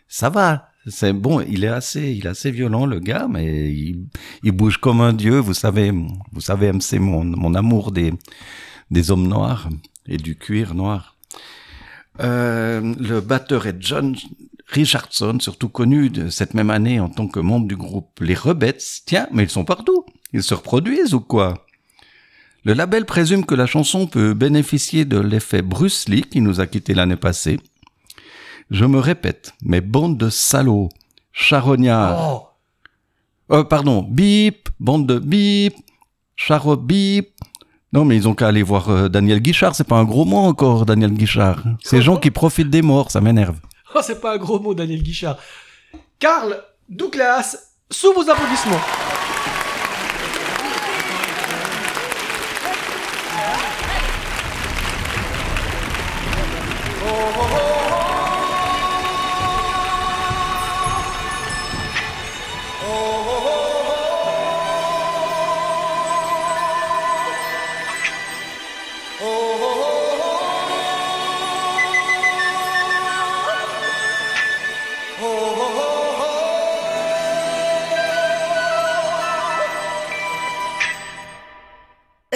ça 0.09 0.29
va. 0.29 0.67
C'est 0.87 1.13
bon, 1.13 1.41
il 1.41 1.63
est 1.63 1.67
assez, 1.67 2.11
il 2.11 2.25
est 2.25 2.29
assez 2.29 2.49
violent 2.49 2.87
le 2.87 2.99
gars, 2.99 3.27
mais 3.29 3.71
il, 3.71 4.07
il 4.43 4.51
bouge 4.51 4.77
comme 4.77 5.01
un 5.01 5.13
dieu. 5.13 5.37
Vous 5.37 5.53
savez, 5.53 5.91
vous 5.91 6.41
savez, 6.41 6.71
c'est 6.79 6.97
mon, 6.97 7.23
mon 7.23 7.53
amour 7.53 7.91
des, 7.91 8.13
des 8.89 9.11
hommes 9.11 9.27
noirs 9.27 9.69
et 10.07 10.17
du 10.17 10.35
cuir 10.35 10.73
noir. 10.73 11.17
Euh, 12.19 12.95
le 12.99 13.21
batteur 13.21 13.67
est 13.67 13.77
John 13.79 14.15
Richardson, 14.67 15.37
surtout 15.39 15.69
connu 15.69 16.09
de 16.09 16.29
cette 16.29 16.53
même 16.55 16.69
année 16.69 16.99
en 16.99 17.09
tant 17.09 17.27
que 17.27 17.39
membre 17.39 17.67
du 17.67 17.75
groupe 17.75 18.19
Les 18.19 18.33
Rebettes. 18.33 19.01
Tiens, 19.05 19.27
mais 19.31 19.43
ils 19.43 19.49
sont 19.49 19.65
partout. 19.65 20.05
Ils 20.33 20.43
se 20.43 20.53
reproduisent 20.53 21.13
ou 21.13 21.19
quoi? 21.19 21.65
Le 22.63 22.73
label 22.73 23.05
présume 23.05 23.45
que 23.45 23.55
la 23.55 23.65
chanson 23.65 24.07
peut 24.07 24.33
bénéficier 24.33 25.05
de 25.05 25.19
l'effet 25.19 25.61
Bruce 25.61 26.07
Lee 26.07 26.21
qui 26.21 26.41
nous 26.41 26.59
a 26.59 26.67
quittés 26.67 26.93
l'année 26.93 27.15
passée. 27.15 27.59
Je 28.71 28.85
me 28.85 28.99
répète, 28.99 29.53
mais 29.63 29.81
bande 29.81 30.17
de 30.17 30.29
salauds, 30.29 30.89
charognards, 31.33 32.47
Oh, 33.49 33.55
euh, 33.55 33.63
pardon, 33.65 34.01
bip, 34.01 34.69
bande 34.79 35.05
de 35.05 35.19
bip, 35.19 35.75
charo 36.37 36.77
bip. 36.77 37.31
Non, 37.91 38.05
mais 38.05 38.15
ils 38.15 38.29
ont 38.29 38.33
qu'à 38.33 38.47
aller 38.47 38.63
voir 38.63 38.89
euh, 38.89 39.09
Daniel 39.09 39.41
Guichard. 39.41 39.75
C'est 39.75 39.83
pas 39.83 39.97
un 39.97 40.05
gros 40.05 40.23
mot 40.23 40.37
encore, 40.37 40.85
Daniel 40.85 41.11
Guichard. 41.11 41.61
Ces 41.83 42.01
gens 42.01 42.15
qui 42.15 42.31
profitent 42.31 42.69
des 42.69 42.81
morts, 42.81 43.11
ça 43.11 43.19
m'énerve. 43.19 43.57
oh, 43.93 43.99
c'est 44.01 44.21
pas 44.21 44.35
un 44.35 44.37
gros 44.37 44.57
mot, 44.59 44.73
Daniel 44.73 45.03
Guichard. 45.03 45.37
Karl 46.17 46.63
Douglas, 46.87 47.57
sous 47.91 48.13
vos 48.13 48.29
applaudissements. 48.29 48.79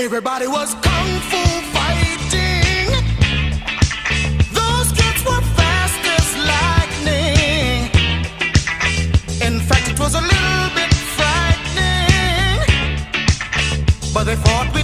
Everybody 0.06 0.46
was 0.46 0.76
kung 0.76 1.20
fu 1.30 1.42
fighting. 1.74 2.90
Those 4.54 4.92
kids 4.92 5.26
were 5.26 5.42
fast 5.58 6.02
as 6.18 6.28
lightning. 6.52 7.90
In 9.42 9.60
fact, 9.62 9.90
it 9.90 10.00
was 10.00 10.14
a 10.14 10.22
little 10.22 10.70
bit 10.78 10.94
frightening. 11.18 12.62
But 14.14 14.26
they 14.26 14.36
fought 14.36 14.75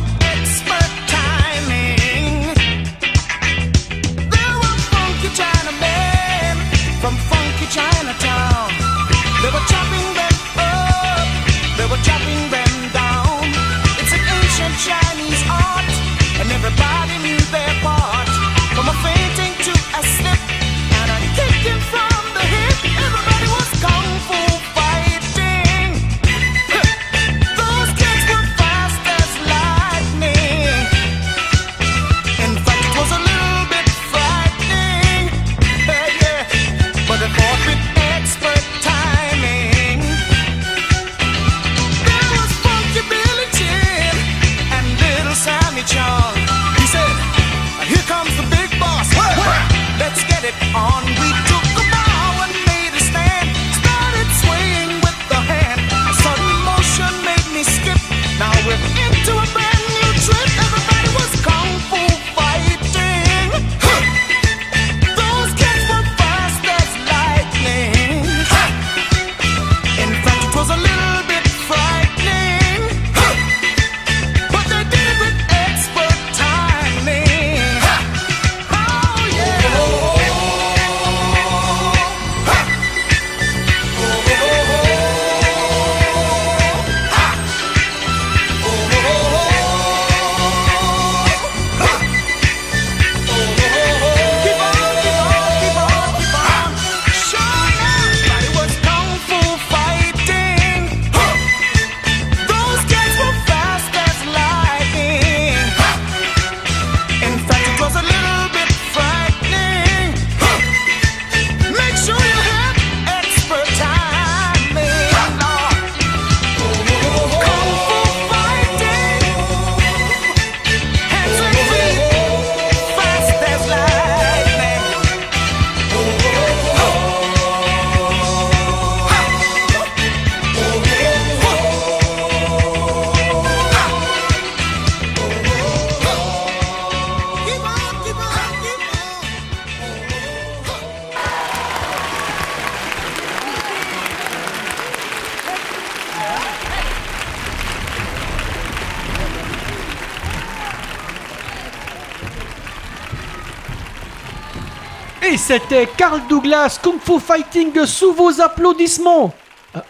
c'était 155.52 155.86
Carl 155.98 156.22
Douglas 156.30 156.80
Kung 156.82 156.98
Fu 157.02 157.20
Fighting 157.20 157.86
sous 157.86 158.14
vos 158.14 158.40
applaudissements. 158.40 159.34
Ah. 159.74 159.84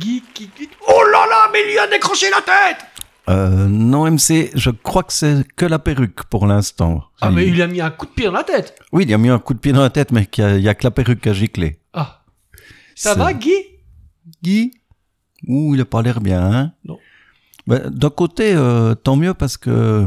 Guy, 0.00 0.20
Guy, 0.34 0.50
Guy- 0.56 0.68
Oh 0.88 1.00
là 1.12 1.24
là, 1.30 1.48
mais 1.52 1.60
il 1.64 1.70
lui 1.70 1.78
a 1.78 1.86
décroché 1.86 2.26
la 2.28 2.40
tête 2.42 2.84
Euh, 3.28 3.68
non, 3.68 4.04
MC, 4.10 4.50
je 4.54 4.70
crois 4.70 5.04
que 5.04 5.12
c'est 5.12 5.44
que 5.54 5.64
la 5.64 5.78
perruque 5.78 6.24
pour 6.24 6.48
l'instant. 6.48 7.04
Ah, 7.20 7.30
mais 7.30 7.46
il 7.46 7.62
a 7.62 7.68
mis 7.68 7.80
un 7.80 7.90
coup 7.90 8.06
de 8.06 8.10
pied 8.10 8.26
dans 8.26 8.32
la 8.32 8.42
tête. 8.42 8.76
Oui, 8.90 9.04
il 9.06 9.14
a 9.14 9.18
mis 9.18 9.28
un 9.28 9.38
coup 9.38 9.54
de 9.54 9.60
pied 9.60 9.72
dans 9.72 9.80
la 9.82 9.90
tête, 9.90 10.10
mais 10.10 10.28
a- 10.40 10.56
il 10.56 10.62
y 10.62 10.68
a, 10.68 10.74
que 10.74 10.82
la 10.82 10.90
perruque 10.90 11.24
à 11.28 11.32
gicler. 11.32 11.78
Ah. 11.92 12.24
Ça 12.96 13.14
va, 13.14 13.32
Guy? 13.32 13.54
Guy? 14.42 14.72
Ouh, 15.46 15.76
il 15.76 15.80
a 15.80 15.84
pas 15.84 16.02
l'air 16.02 16.20
bien, 16.20 16.42
hein? 16.42 16.72
Non. 16.84 16.98
Ben, 17.68 17.88
D'un 17.90 18.10
côté, 18.10 18.54
euh, 18.56 18.96
tant 18.96 19.14
mieux 19.14 19.34
parce 19.34 19.56
que 19.56 20.04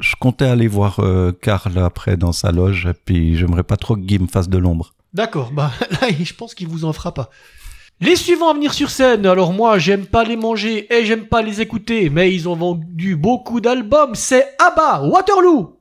je 0.00 0.14
comptais 0.18 0.46
aller 0.46 0.68
voir 0.68 1.00
euh, 1.00 1.32
Karl 1.32 1.78
après 1.78 2.16
dans 2.16 2.32
sa 2.32 2.52
loge, 2.52 2.88
puis 3.04 3.36
j'aimerais 3.36 3.62
pas 3.62 3.76
trop 3.76 3.96
que 3.96 4.00
Guy 4.00 4.18
me 4.18 4.26
fasse 4.26 4.48
de 4.48 4.58
l'ombre. 4.58 4.94
D'accord, 5.12 5.52
bah 5.52 5.70
là, 5.90 6.08
je 6.18 6.34
pense 6.34 6.54
qu'il 6.54 6.68
vous 6.68 6.84
en 6.84 6.92
fera 6.92 7.14
pas. 7.14 7.30
Les 8.00 8.16
suivants 8.16 8.50
à 8.50 8.54
venir 8.54 8.74
sur 8.74 8.90
scène, 8.90 9.24
alors 9.24 9.52
moi 9.52 9.78
j'aime 9.78 10.06
pas 10.06 10.24
les 10.24 10.36
manger 10.36 10.92
et 10.92 11.04
j'aime 11.04 11.26
pas 11.26 11.42
les 11.42 11.60
écouter, 11.60 12.10
mais 12.10 12.34
ils 12.34 12.48
ont 12.48 12.56
vendu 12.56 13.14
beaucoup 13.14 13.60
d'albums, 13.60 14.14
c'est 14.16 14.56
ABBA, 14.58 15.02
Waterloo 15.04 15.78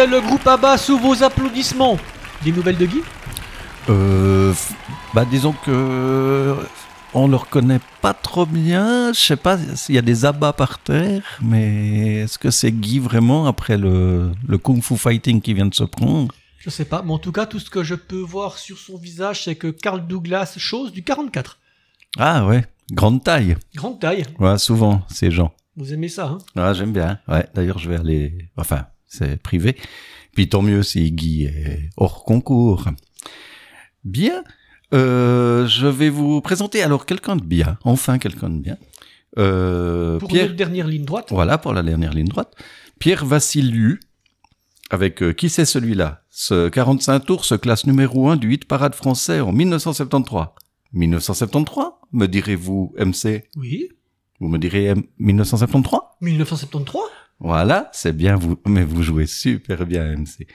c'était 0.00 0.10
le 0.10 0.20
groupe 0.20 0.46
ABBA 0.46 0.78
sous 0.78 0.98
vos 0.98 1.22
applaudissements. 1.22 1.98
Des 2.42 2.52
nouvelles 2.52 2.78
de 2.78 2.86
Guy? 2.86 3.02
Euh, 3.90 4.54
bah 5.12 5.26
disons 5.26 5.52
que 5.52 6.56
on 7.12 7.28
le 7.28 7.36
reconnaît 7.36 7.80
pas 8.00 8.14
trop 8.14 8.46
bien. 8.46 9.12
Je 9.12 9.18
sais 9.18 9.36
pas 9.36 9.58
s'il 9.74 9.94
y 9.94 9.98
a 9.98 10.02
des 10.02 10.24
abats 10.24 10.54
par 10.54 10.78
terre, 10.78 11.22
mais 11.42 12.20
est-ce 12.20 12.38
que 12.38 12.50
c'est 12.50 12.72
Guy 12.72 12.98
vraiment 12.98 13.46
après 13.46 13.76
le, 13.76 14.32
le 14.46 14.58
kung 14.58 14.82
fu 14.82 14.96
fighting 14.96 15.42
qui 15.42 15.52
vient 15.52 15.66
de 15.66 15.74
se 15.74 15.84
prendre? 15.84 16.32
Je 16.58 16.70
sais 16.70 16.86
pas, 16.86 17.02
mais 17.02 17.12
en 17.12 17.18
tout 17.18 17.32
cas, 17.32 17.44
tout 17.46 17.58
ce 17.58 17.68
que 17.68 17.82
je 17.82 17.94
peux 17.94 18.20
voir 18.20 18.56
sur 18.56 18.78
son 18.78 18.96
visage, 18.96 19.44
c'est 19.44 19.56
que 19.56 19.68
Carl 19.68 20.06
Douglas, 20.06 20.54
chose 20.56 20.92
du 20.92 21.02
44. 21.02 21.58
Ah 22.18 22.46
ouais, 22.46 22.64
grande 22.92 23.22
taille. 23.22 23.56
Grande 23.74 24.00
taille. 24.00 24.24
Ouais, 24.38 24.56
souvent 24.56 25.02
ces 25.08 25.30
gens. 25.30 25.52
Vous 25.76 25.92
aimez 25.92 26.08
ça, 26.08 26.26
hein? 26.26 26.38
Ah, 26.56 26.72
j'aime 26.72 26.92
bien. 26.92 27.18
Ouais, 27.28 27.46
d'ailleurs, 27.54 27.78
je 27.78 27.88
vais 27.90 27.96
aller. 27.96 28.48
Enfin, 28.56 28.86
c'est 29.10 29.36
privé. 29.42 29.76
Puis 30.34 30.48
tant 30.48 30.62
mieux 30.62 30.82
si 30.82 31.10
Guy 31.12 31.44
est 31.44 31.90
hors 31.98 32.24
concours. 32.24 32.84
Bien. 34.04 34.42
Euh, 34.94 35.66
je 35.66 35.86
vais 35.86 36.08
vous 36.08 36.40
présenter 36.40 36.82
alors 36.82 37.04
quelqu'un 37.06 37.36
de 37.36 37.44
bien. 37.44 37.76
Enfin, 37.84 38.18
quelqu'un 38.18 38.48
de 38.50 38.58
bien. 38.58 38.76
Euh, 39.38 40.18
Pour 40.18 40.28
Pierre. 40.28 40.44
notre 40.46 40.56
dernière 40.56 40.86
ligne 40.88 41.04
droite. 41.04 41.26
Voilà 41.30 41.58
pour 41.58 41.72
la 41.74 41.82
dernière 41.82 42.12
ligne 42.12 42.28
droite. 42.28 42.54
Pierre 42.98 43.24
Vassiliou. 43.26 43.98
Avec 44.92 45.22
euh, 45.22 45.32
qui 45.32 45.48
c'est 45.48 45.64
celui-là? 45.64 46.22
Ce 46.30 46.68
45 46.68 47.20
tours 47.20 47.44
se 47.44 47.54
classe 47.54 47.86
numéro 47.86 48.28
1 48.28 48.36
du 48.36 48.52
hit 48.54 48.64
parade 48.64 48.94
français 48.96 49.38
en 49.40 49.52
1973. 49.52 50.46
1973 50.92 51.84
Me 52.12 52.26
direz-vous 52.26 52.92
MC 52.98 53.44
Oui. 53.56 53.88
Vous 54.40 54.48
me 54.48 54.58
direz 54.58 54.86
M- 54.86 55.04
1973 55.18 56.00
1973 56.20 57.02
voilà, 57.40 57.88
c'est 57.92 58.14
bien 58.14 58.36
vous, 58.36 58.56
mais 58.66 58.84
vous 58.84 59.02
jouez 59.02 59.26
super 59.26 59.86
bien, 59.86 60.04
MC. 60.14 60.46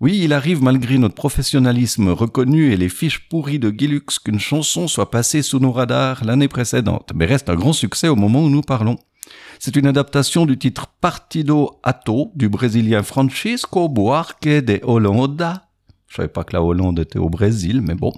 Oui, 0.00 0.20
il 0.22 0.32
arrive 0.32 0.62
malgré 0.62 0.98
notre 0.98 1.14
professionnalisme 1.14 2.08
reconnu 2.08 2.72
et 2.72 2.76
les 2.76 2.90
fiches 2.90 3.28
pourries 3.28 3.58
de 3.58 3.70
Gilux 3.70 4.18
qu'une 4.22 4.40
chanson 4.40 4.88
soit 4.88 5.10
passée 5.10 5.40
sous 5.40 5.58
nos 5.58 5.72
radars 5.72 6.24
l'année 6.24 6.48
précédente, 6.48 7.12
mais 7.14 7.24
reste 7.24 7.48
un 7.48 7.54
grand 7.54 7.72
succès 7.72 8.08
au 8.08 8.16
moment 8.16 8.42
où 8.42 8.50
nous 8.50 8.60
parlons. 8.60 8.98
C'est 9.58 9.76
une 9.76 9.86
adaptation 9.86 10.44
du 10.44 10.58
titre 10.58 10.88
Partido 11.00 11.80
Ato 11.82 12.32
du 12.34 12.48
brésilien 12.48 13.02
Francisco 13.02 13.88
Buarque 13.88 14.46
de 14.48 14.80
Holanda. 14.82 15.62
Je 16.08 16.16
savais 16.16 16.28
pas 16.28 16.44
que 16.44 16.52
la 16.52 16.62
Hollande 16.62 17.00
était 17.00 17.18
au 17.18 17.30
Brésil, 17.30 17.80
mais 17.80 17.94
bon. 17.94 18.12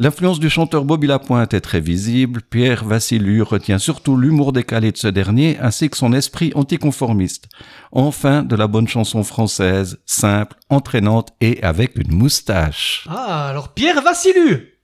L'influence 0.00 0.38
du 0.38 0.48
chanteur 0.48 0.84
Bobby 0.84 1.08
Lapointe 1.08 1.54
est 1.54 1.60
très 1.60 1.80
visible. 1.80 2.40
Pierre 2.48 2.84
Vassiliou 2.84 3.44
retient 3.44 3.78
surtout 3.78 4.16
l'humour 4.16 4.52
décalé 4.52 4.92
de 4.92 4.96
ce 4.96 5.08
dernier 5.08 5.58
ainsi 5.60 5.90
que 5.90 5.96
son 5.96 6.12
esprit 6.12 6.52
anticonformiste. 6.54 7.48
Enfin, 7.90 8.44
de 8.44 8.54
la 8.54 8.68
bonne 8.68 8.86
chanson 8.86 9.24
française, 9.24 9.98
simple, 10.06 10.56
entraînante 10.70 11.30
et 11.40 11.60
avec 11.64 11.96
une 11.96 12.12
moustache. 12.12 13.08
Ah, 13.10 13.48
alors 13.48 13.70
Pierre 13.70 14.00
Vassilu 14.00 14.78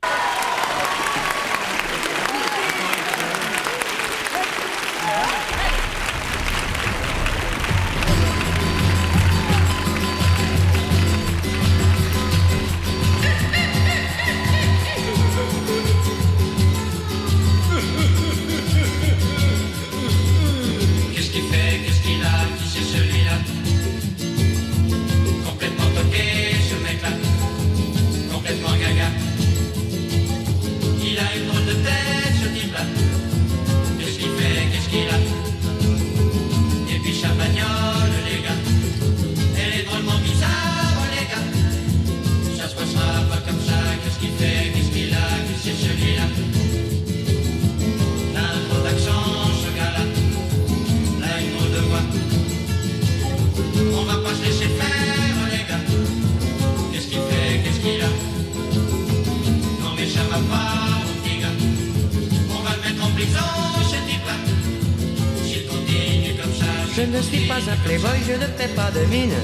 ne 67.15 67.23
suis 67.23 67.47
pas 67.47 67.63
un 67.71 67.77
playboy, 67.85 68.19
je 68.27 68.33
ne 68.33 68.47
fais 68.59 68.69
pas 68.75 68.91
de 68.91 69.05
mine. 69.07 69.35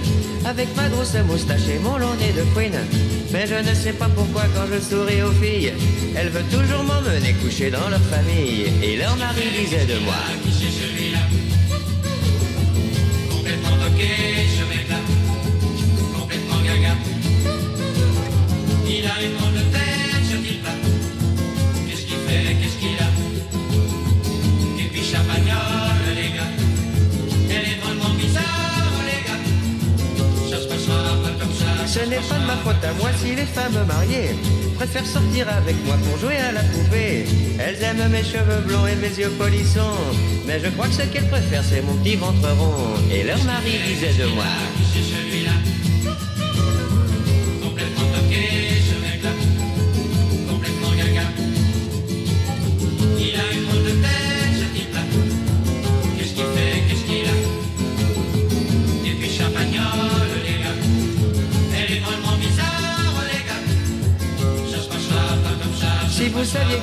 Avec 0.45 0.69
ma 0.77 0.89
grosse 0.89 1.15
moustache 1.27 1.69
et 1.69 1.79
mon 1.79 1.99
long 1.99 2.15
nez 2.15 2.33
de 2.33 2.43
fouine. 2.53 2.81
Mais 3.33 3.47
je 3.47 3.55
ne 3.55 3.75
sais 3.75 3.93
pas 3.93 4.09
pourquoi 4.15 4.43
quand 4.55 4.67
je 4.73 4.81
souris 4.81 5.23
aux 5.23 5.33
filles 5.33 5.73
Elles 6.17 6.31
veulent 6.31 6.51
toujours 6.51 6.83
m'emmener 6.83 7.33
coucher 7.35 7.71
dans 7.71 7.89
leur 7.89 8.03
famille. 8.15 8.67
Et 8.83 8.97
leur 8.97 9.17
mari 9.17 9.45
disait 9.57 9.87
de 9.87 9.99
moi 10.01 10.21
Ce 32.01 32.07
n'est 32.07 32.17
pas 32.17 32.39
de 32.39 32.47
ma 32.47 32.57
faute 32.57 32.83
à 32.83 32.95
moi 32.95 33.11
si 33.19 33.35
les 33.35 33.45
femmes 33.45 33.85
mariées 33.87 34.35
préfèrent 34.77 35.07
sortir 35.07 35.47
avec 35.51 35.77
moi 35.85 35.97
pour 36.09 36.19
jouer 36.19 36.39
à 36.39 36.53
la 36.53 36.63
poupée. 36.63 37.27
Elles 37.59 37.83
aiment 37.83 38.09
mes 38.11 38.25
cheveux 38.25 38.63
blonds 38.67 38.87
et 38.87 38.95
mes 38.97 39.15
yeux 39.19 39.29
polissons. 39.39 40.01
Mais 40.47 40.59
je 40.61 40.71
crois 40.71 40.87
que 40.87 40.95
ce 40.95 41.03
qu'elles 41.03 41.29
préfèrent, 41.29 41.63
c'est 41.63 41.83
mon 41.83 41.95
petit 41.97 42.17
ventre 42.17 42.49
rond. 42.59 42.97
Et 43.13 43.23
leur 43.23 43.43
mari 43.45 43.73
disait 43.87 44.15
de 44.15 44.29
moi. 44.29 44.45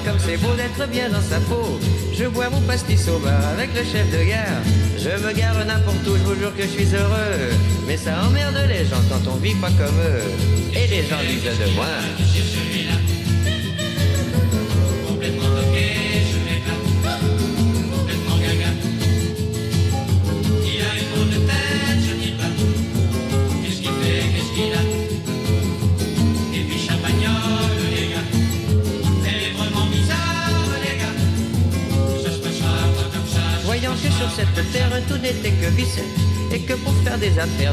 Comme 0.05 0.19
c'est 0.19 0.37
beau 0.37 0.53
d'être 0.55 0.89
bien 0.89 1.09
dans 1.09 1.21
sa 1.21 1.39
peau, 1.39 1.79
je 2.13 2.25
bois 2.25 2.49
mon 2.49 2.59
pastis 2.61 3.07
au 3.07 3.19
bar 3.19 3.39
avec 3.53 3.69
le 3.73 3.83
chef 3.83 4.09
de 4.11 4.23
gare. 4.25 4.61
Je 4.97 5.09
me 5.23 5.31
gare 5.33 5.65
n'importe 5.65 6.05
où, 6.07 6.17
je 6.17 6.23
vous 6.23 6.35
jure 6.35 6.55
que 6.55 6.63
je 6.63 6.67
suis 6.67 6.95
heureux. 6.95 7.55
Mais 7.87 7.95
ça 7.95 8.11
emmerde 8.25 8.57
les 8.67 8.85
gens 8.85 9.01
quand 9.09 9.31
on 9.31 9.35
vit 9.37 9.55
pas 9.55 9.71
comme 9.71 9.97
eux. 9.99 10.75
Et 10.75 10.87
les 10.87 11.03
gens 11.03 11.19
disent 11.25 11.43
de 11.43 11.75
moi. 11.75 11.85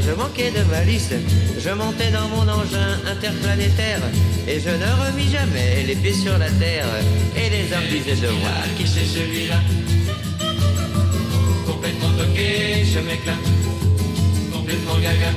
Je 0.01 0.13
manquais 0.13 0.51
de 0.51 0.63
malice, 0.71 1.11
je 1.59 1.71
montais 1.71 2.11
dans 2.11 2.29
mon 2.29 2.43
engin 2.43 2.99
interplanétaire 3.11 4.01
et 4.49 4.59
je 4.61 4.71
ne 4.71 4.89
remis 5.05 5.31
jamais 5.31 5.85
les 5.87 5.95
pieds 5.95 6.13
sur 6.13 6.37
la 6.39 6.51
terre 6.51 6.87
et 7.37 7.51
les 7.51 7.73
hommes 7.73 7.89
disaient 7.91 8.21
de 8.27 8.31
moi. 8.33 8.51
Qui 8.77 8.87
c'est 8.87 9.07
celui-là? 9.07 9.61
Complètement 11.67 12.11
toqué, 12.19 12.85
ce 12.85 12.99
mec-là. 13.01 13.35
Complètement 14.53 14.99
gaga. 14.99 15.33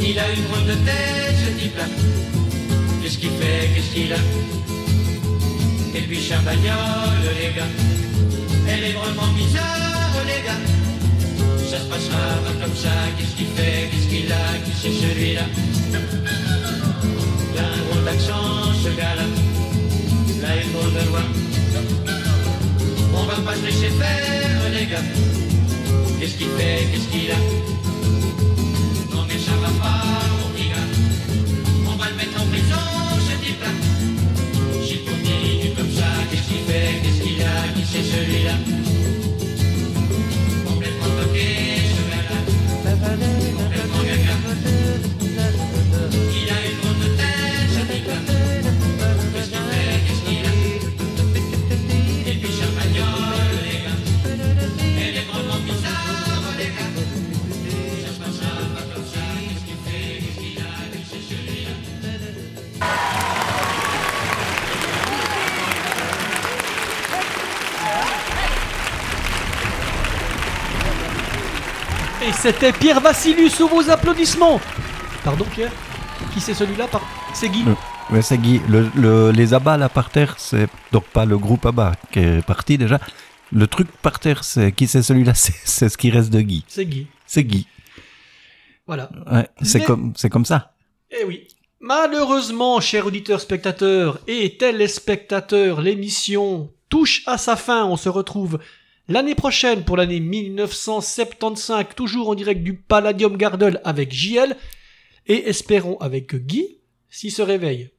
Il 0.00 0.18
a 0.18 0.30
une 0.32 0.42
drôle 0.44 0.66
de 0.66 0.74
tête, 0.84 1.36
ce 1.44 1.62
type-là. 1.62 1.84
Qu'est-ce 3.02 3.18
qu'il 3.18 3.30
fait, 3.30 3.70
qu'est-ce 3.74 3.94
qu'il 3.94 4.12
a? 4.12 4.16
Et 5.94 6.00
puis 6.02 6.20
champagnole, 6.20 7.24
les 7.40 7.54
gars. 7.56 7.66
Elle 8.68 8.84
est 8.84 8.92
vraiment 8.92 9.32
bizarre. 9.34 9.91
Ça 11.72 11.78
se 11.78 11.84
passera 11.84 12.18
pas 12.44 12.52
comme 12.60 12.76
ça. 12.76 12.90
Qu'est-ce 13.16 13.34
qu'il 13.34 13.46
fait, 13.56 13.88
qu'est-ce 13.90 14.06
qu'il 14.06 14.30
a? 14.30 14.44
Qui 14.62 14.72
c'est 14.76 14.92
celui-là? 14.92 15.46
Il 17.50 17.58
a 17.58 17.64
un 17.64 17.78
drôle 17.88 18.04
d'accent, 18.04 18.74
ce 18.84 18.90
gars-là. 18.90 19.24
Là, 20.42 20.48
il 20.60 20.68
faut 20.68 20.90
de 20.90 21.02
loin. 21.08 21.24
On 23.14 23.24
va 23.24 23.36
pas 23.36 23.56
se 23.56 23.64
laisser 23.64 23.88
faire, 23.88 24.70
les 24.74 24.84
gars. 24.84 25.06
Qu'est-ce 26.20 26.36
qu'il 26.36 26.48
fait, 26.58 26.88
qu'est-ce 26.92 27.08
qu'il 27.08 27.30
a? 27.30 27.38
Non, 29.14 29.24
mais 29.26 29.38
ça 29.38 29.52
va 29.62 29.70
pas, 29.82 30.04
mon 30.42 30.50
petit. 30.52 30.68
On 31.90 31.96
va 31.96 32.10
le 32.10 32.16
mettre 32.16 32.36
en 32.38 32.46
prison, 32.52 32.84
ce 33.28 33.46
type-là. 33.46 33.72
S'il 34.84 35.04
continue 35.04 35.72
comme 35.74 35.90
ça, 35.90 36.04
qu'est-ce 36.30 36.48
qu'il 36.48 36.64
fait, 36.68 37.00
qu'est-ce 37.02 37.22
qu'il 37.22 37.42
a? 37.42 37.72
Qui 37.74 37.82
c'est 37.90 38.04
celui-là? 38.04 38.81
Et 72.32 72.34
c'était 72.34 72.72
Pierre 72.72 73.00
Vassiliou 73.00 73.48
sous 73.48 73.68
vos 73.68 73.90
applaudissements 73.90 74.60
Pardon 75.24 75.44
Pierre 75.44 75.70
Qui 76.32 76.40
c'est 76.40 76.54
celui-là 76.54 76.86
Par- 76.88 77.02
C'est 77.34 77.48
Guy 77.50 77.64
Le- 77.64 77.76
ouais, 78.14 78.22
c'est 78.22 78.38
Guy. 78.38 78.60
Le- 78.68 78.90
le- 78.94 79.30
les 79.32 79.52
abats 79.54 79.76
là 79.76 79.88
par 79.88 80.08
terre, 80.10 80.34
c'est 80.38 80.66
donc 80.92 81.04
pas 81.04 81.24
le 81.24 81.36
groupe 81.38 81.66
Abba 81.66 81.92
qui 82.10 82.20
est 82.20 82.44
parti 82.46 82.78
déjà. 82.78 82.98
Le 83.52 83.66
truc 83.66 83.88
par 84.02 84.18
terre, 84.18 84.44
c'est 84.44 84.72
qui 84.72 84.86
c'est 84.86 85.02
celui-là 85.02 85.34
C'est 85.44 85.52
c'est 85.64 85.88
ce 85.88 85.98
qui 85.98 86.10
reste 86.10 86.30
de 86.30 86.40
Guy. 86.40 86.64
C'est 86.68 86.86
Guy. 86.86 87.06
C'est 87.26 87.44
Guy. 87.44 87.66
Voilà. 88.86 89.10
Ouais, 89.30 89.48
c'est 89.62 89.80
Mais- 89.80 89.84
comme 89.84 90.12
c'est 90.16 90.30
comme 90.30 90.44
ça. 90.46 90.72
Eh 91.10 91.24
oui. 91.24 91.46
Malheureusement, 91.80 92.80
chers 92.80 93.06
auditeurs, 93.06 93.40
spectateurs 93.40 94.18
et 94.26 94.56
téléspectateurs, 94.56 95.80
l'émission 95.82 96.70
touche 96.88 97.22
à 97.26 97.36
sa 97.38 97.56
fin. 97.56 97.84
On 97.84 97.96
se 97.96 98.08
retrouve 98.08 98.58
l'année 99.08 99.34
prochaine 99.34 99.84
pour 99.84 99.96
l'année 99.96 100.20
1975, 100.20 101.86
toujours 101.96 102.28
en 102.28 102.34
direct 102.34 102.62
du 102.62 102.74
Palladium 102.74 103.36
Garden 103.36 103.80
avec 103.84 104.12
JL 104.12 104.56
et 105.26 105.48
espérons 105.48 105.96
avec 105.98 106.34
Guy 106.34 106.78
s'il 107.10 107.32
se 107.32 107.42
réveille. 107.42 107.90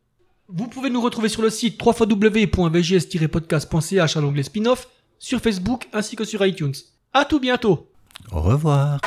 Vous 0.50 0.68
pouvez 0.68 0.90
nous 0.90 1.02
retrouver 1.02 1.30
sur 1.30 1.42
le 1.42 1.50
site 1.50 1.82
www.vgs-podcast.ch 1.82 4.18
à 4.18 4.22
l'onglet 4.22 4.44
spin-off, 4.44 4.90
sur 5.20 5.40
Facebook 5.40 5.88
ainsi 5.94 6.16
que 6.16 6.26
sur 6.26 6.46
iTunes. 6.46 6.74
À 7.14 7.26
tout 7.26 7.40
bientôt. 7.40 7.88
Au 8.32 8.42
revoir. 8.42 9.00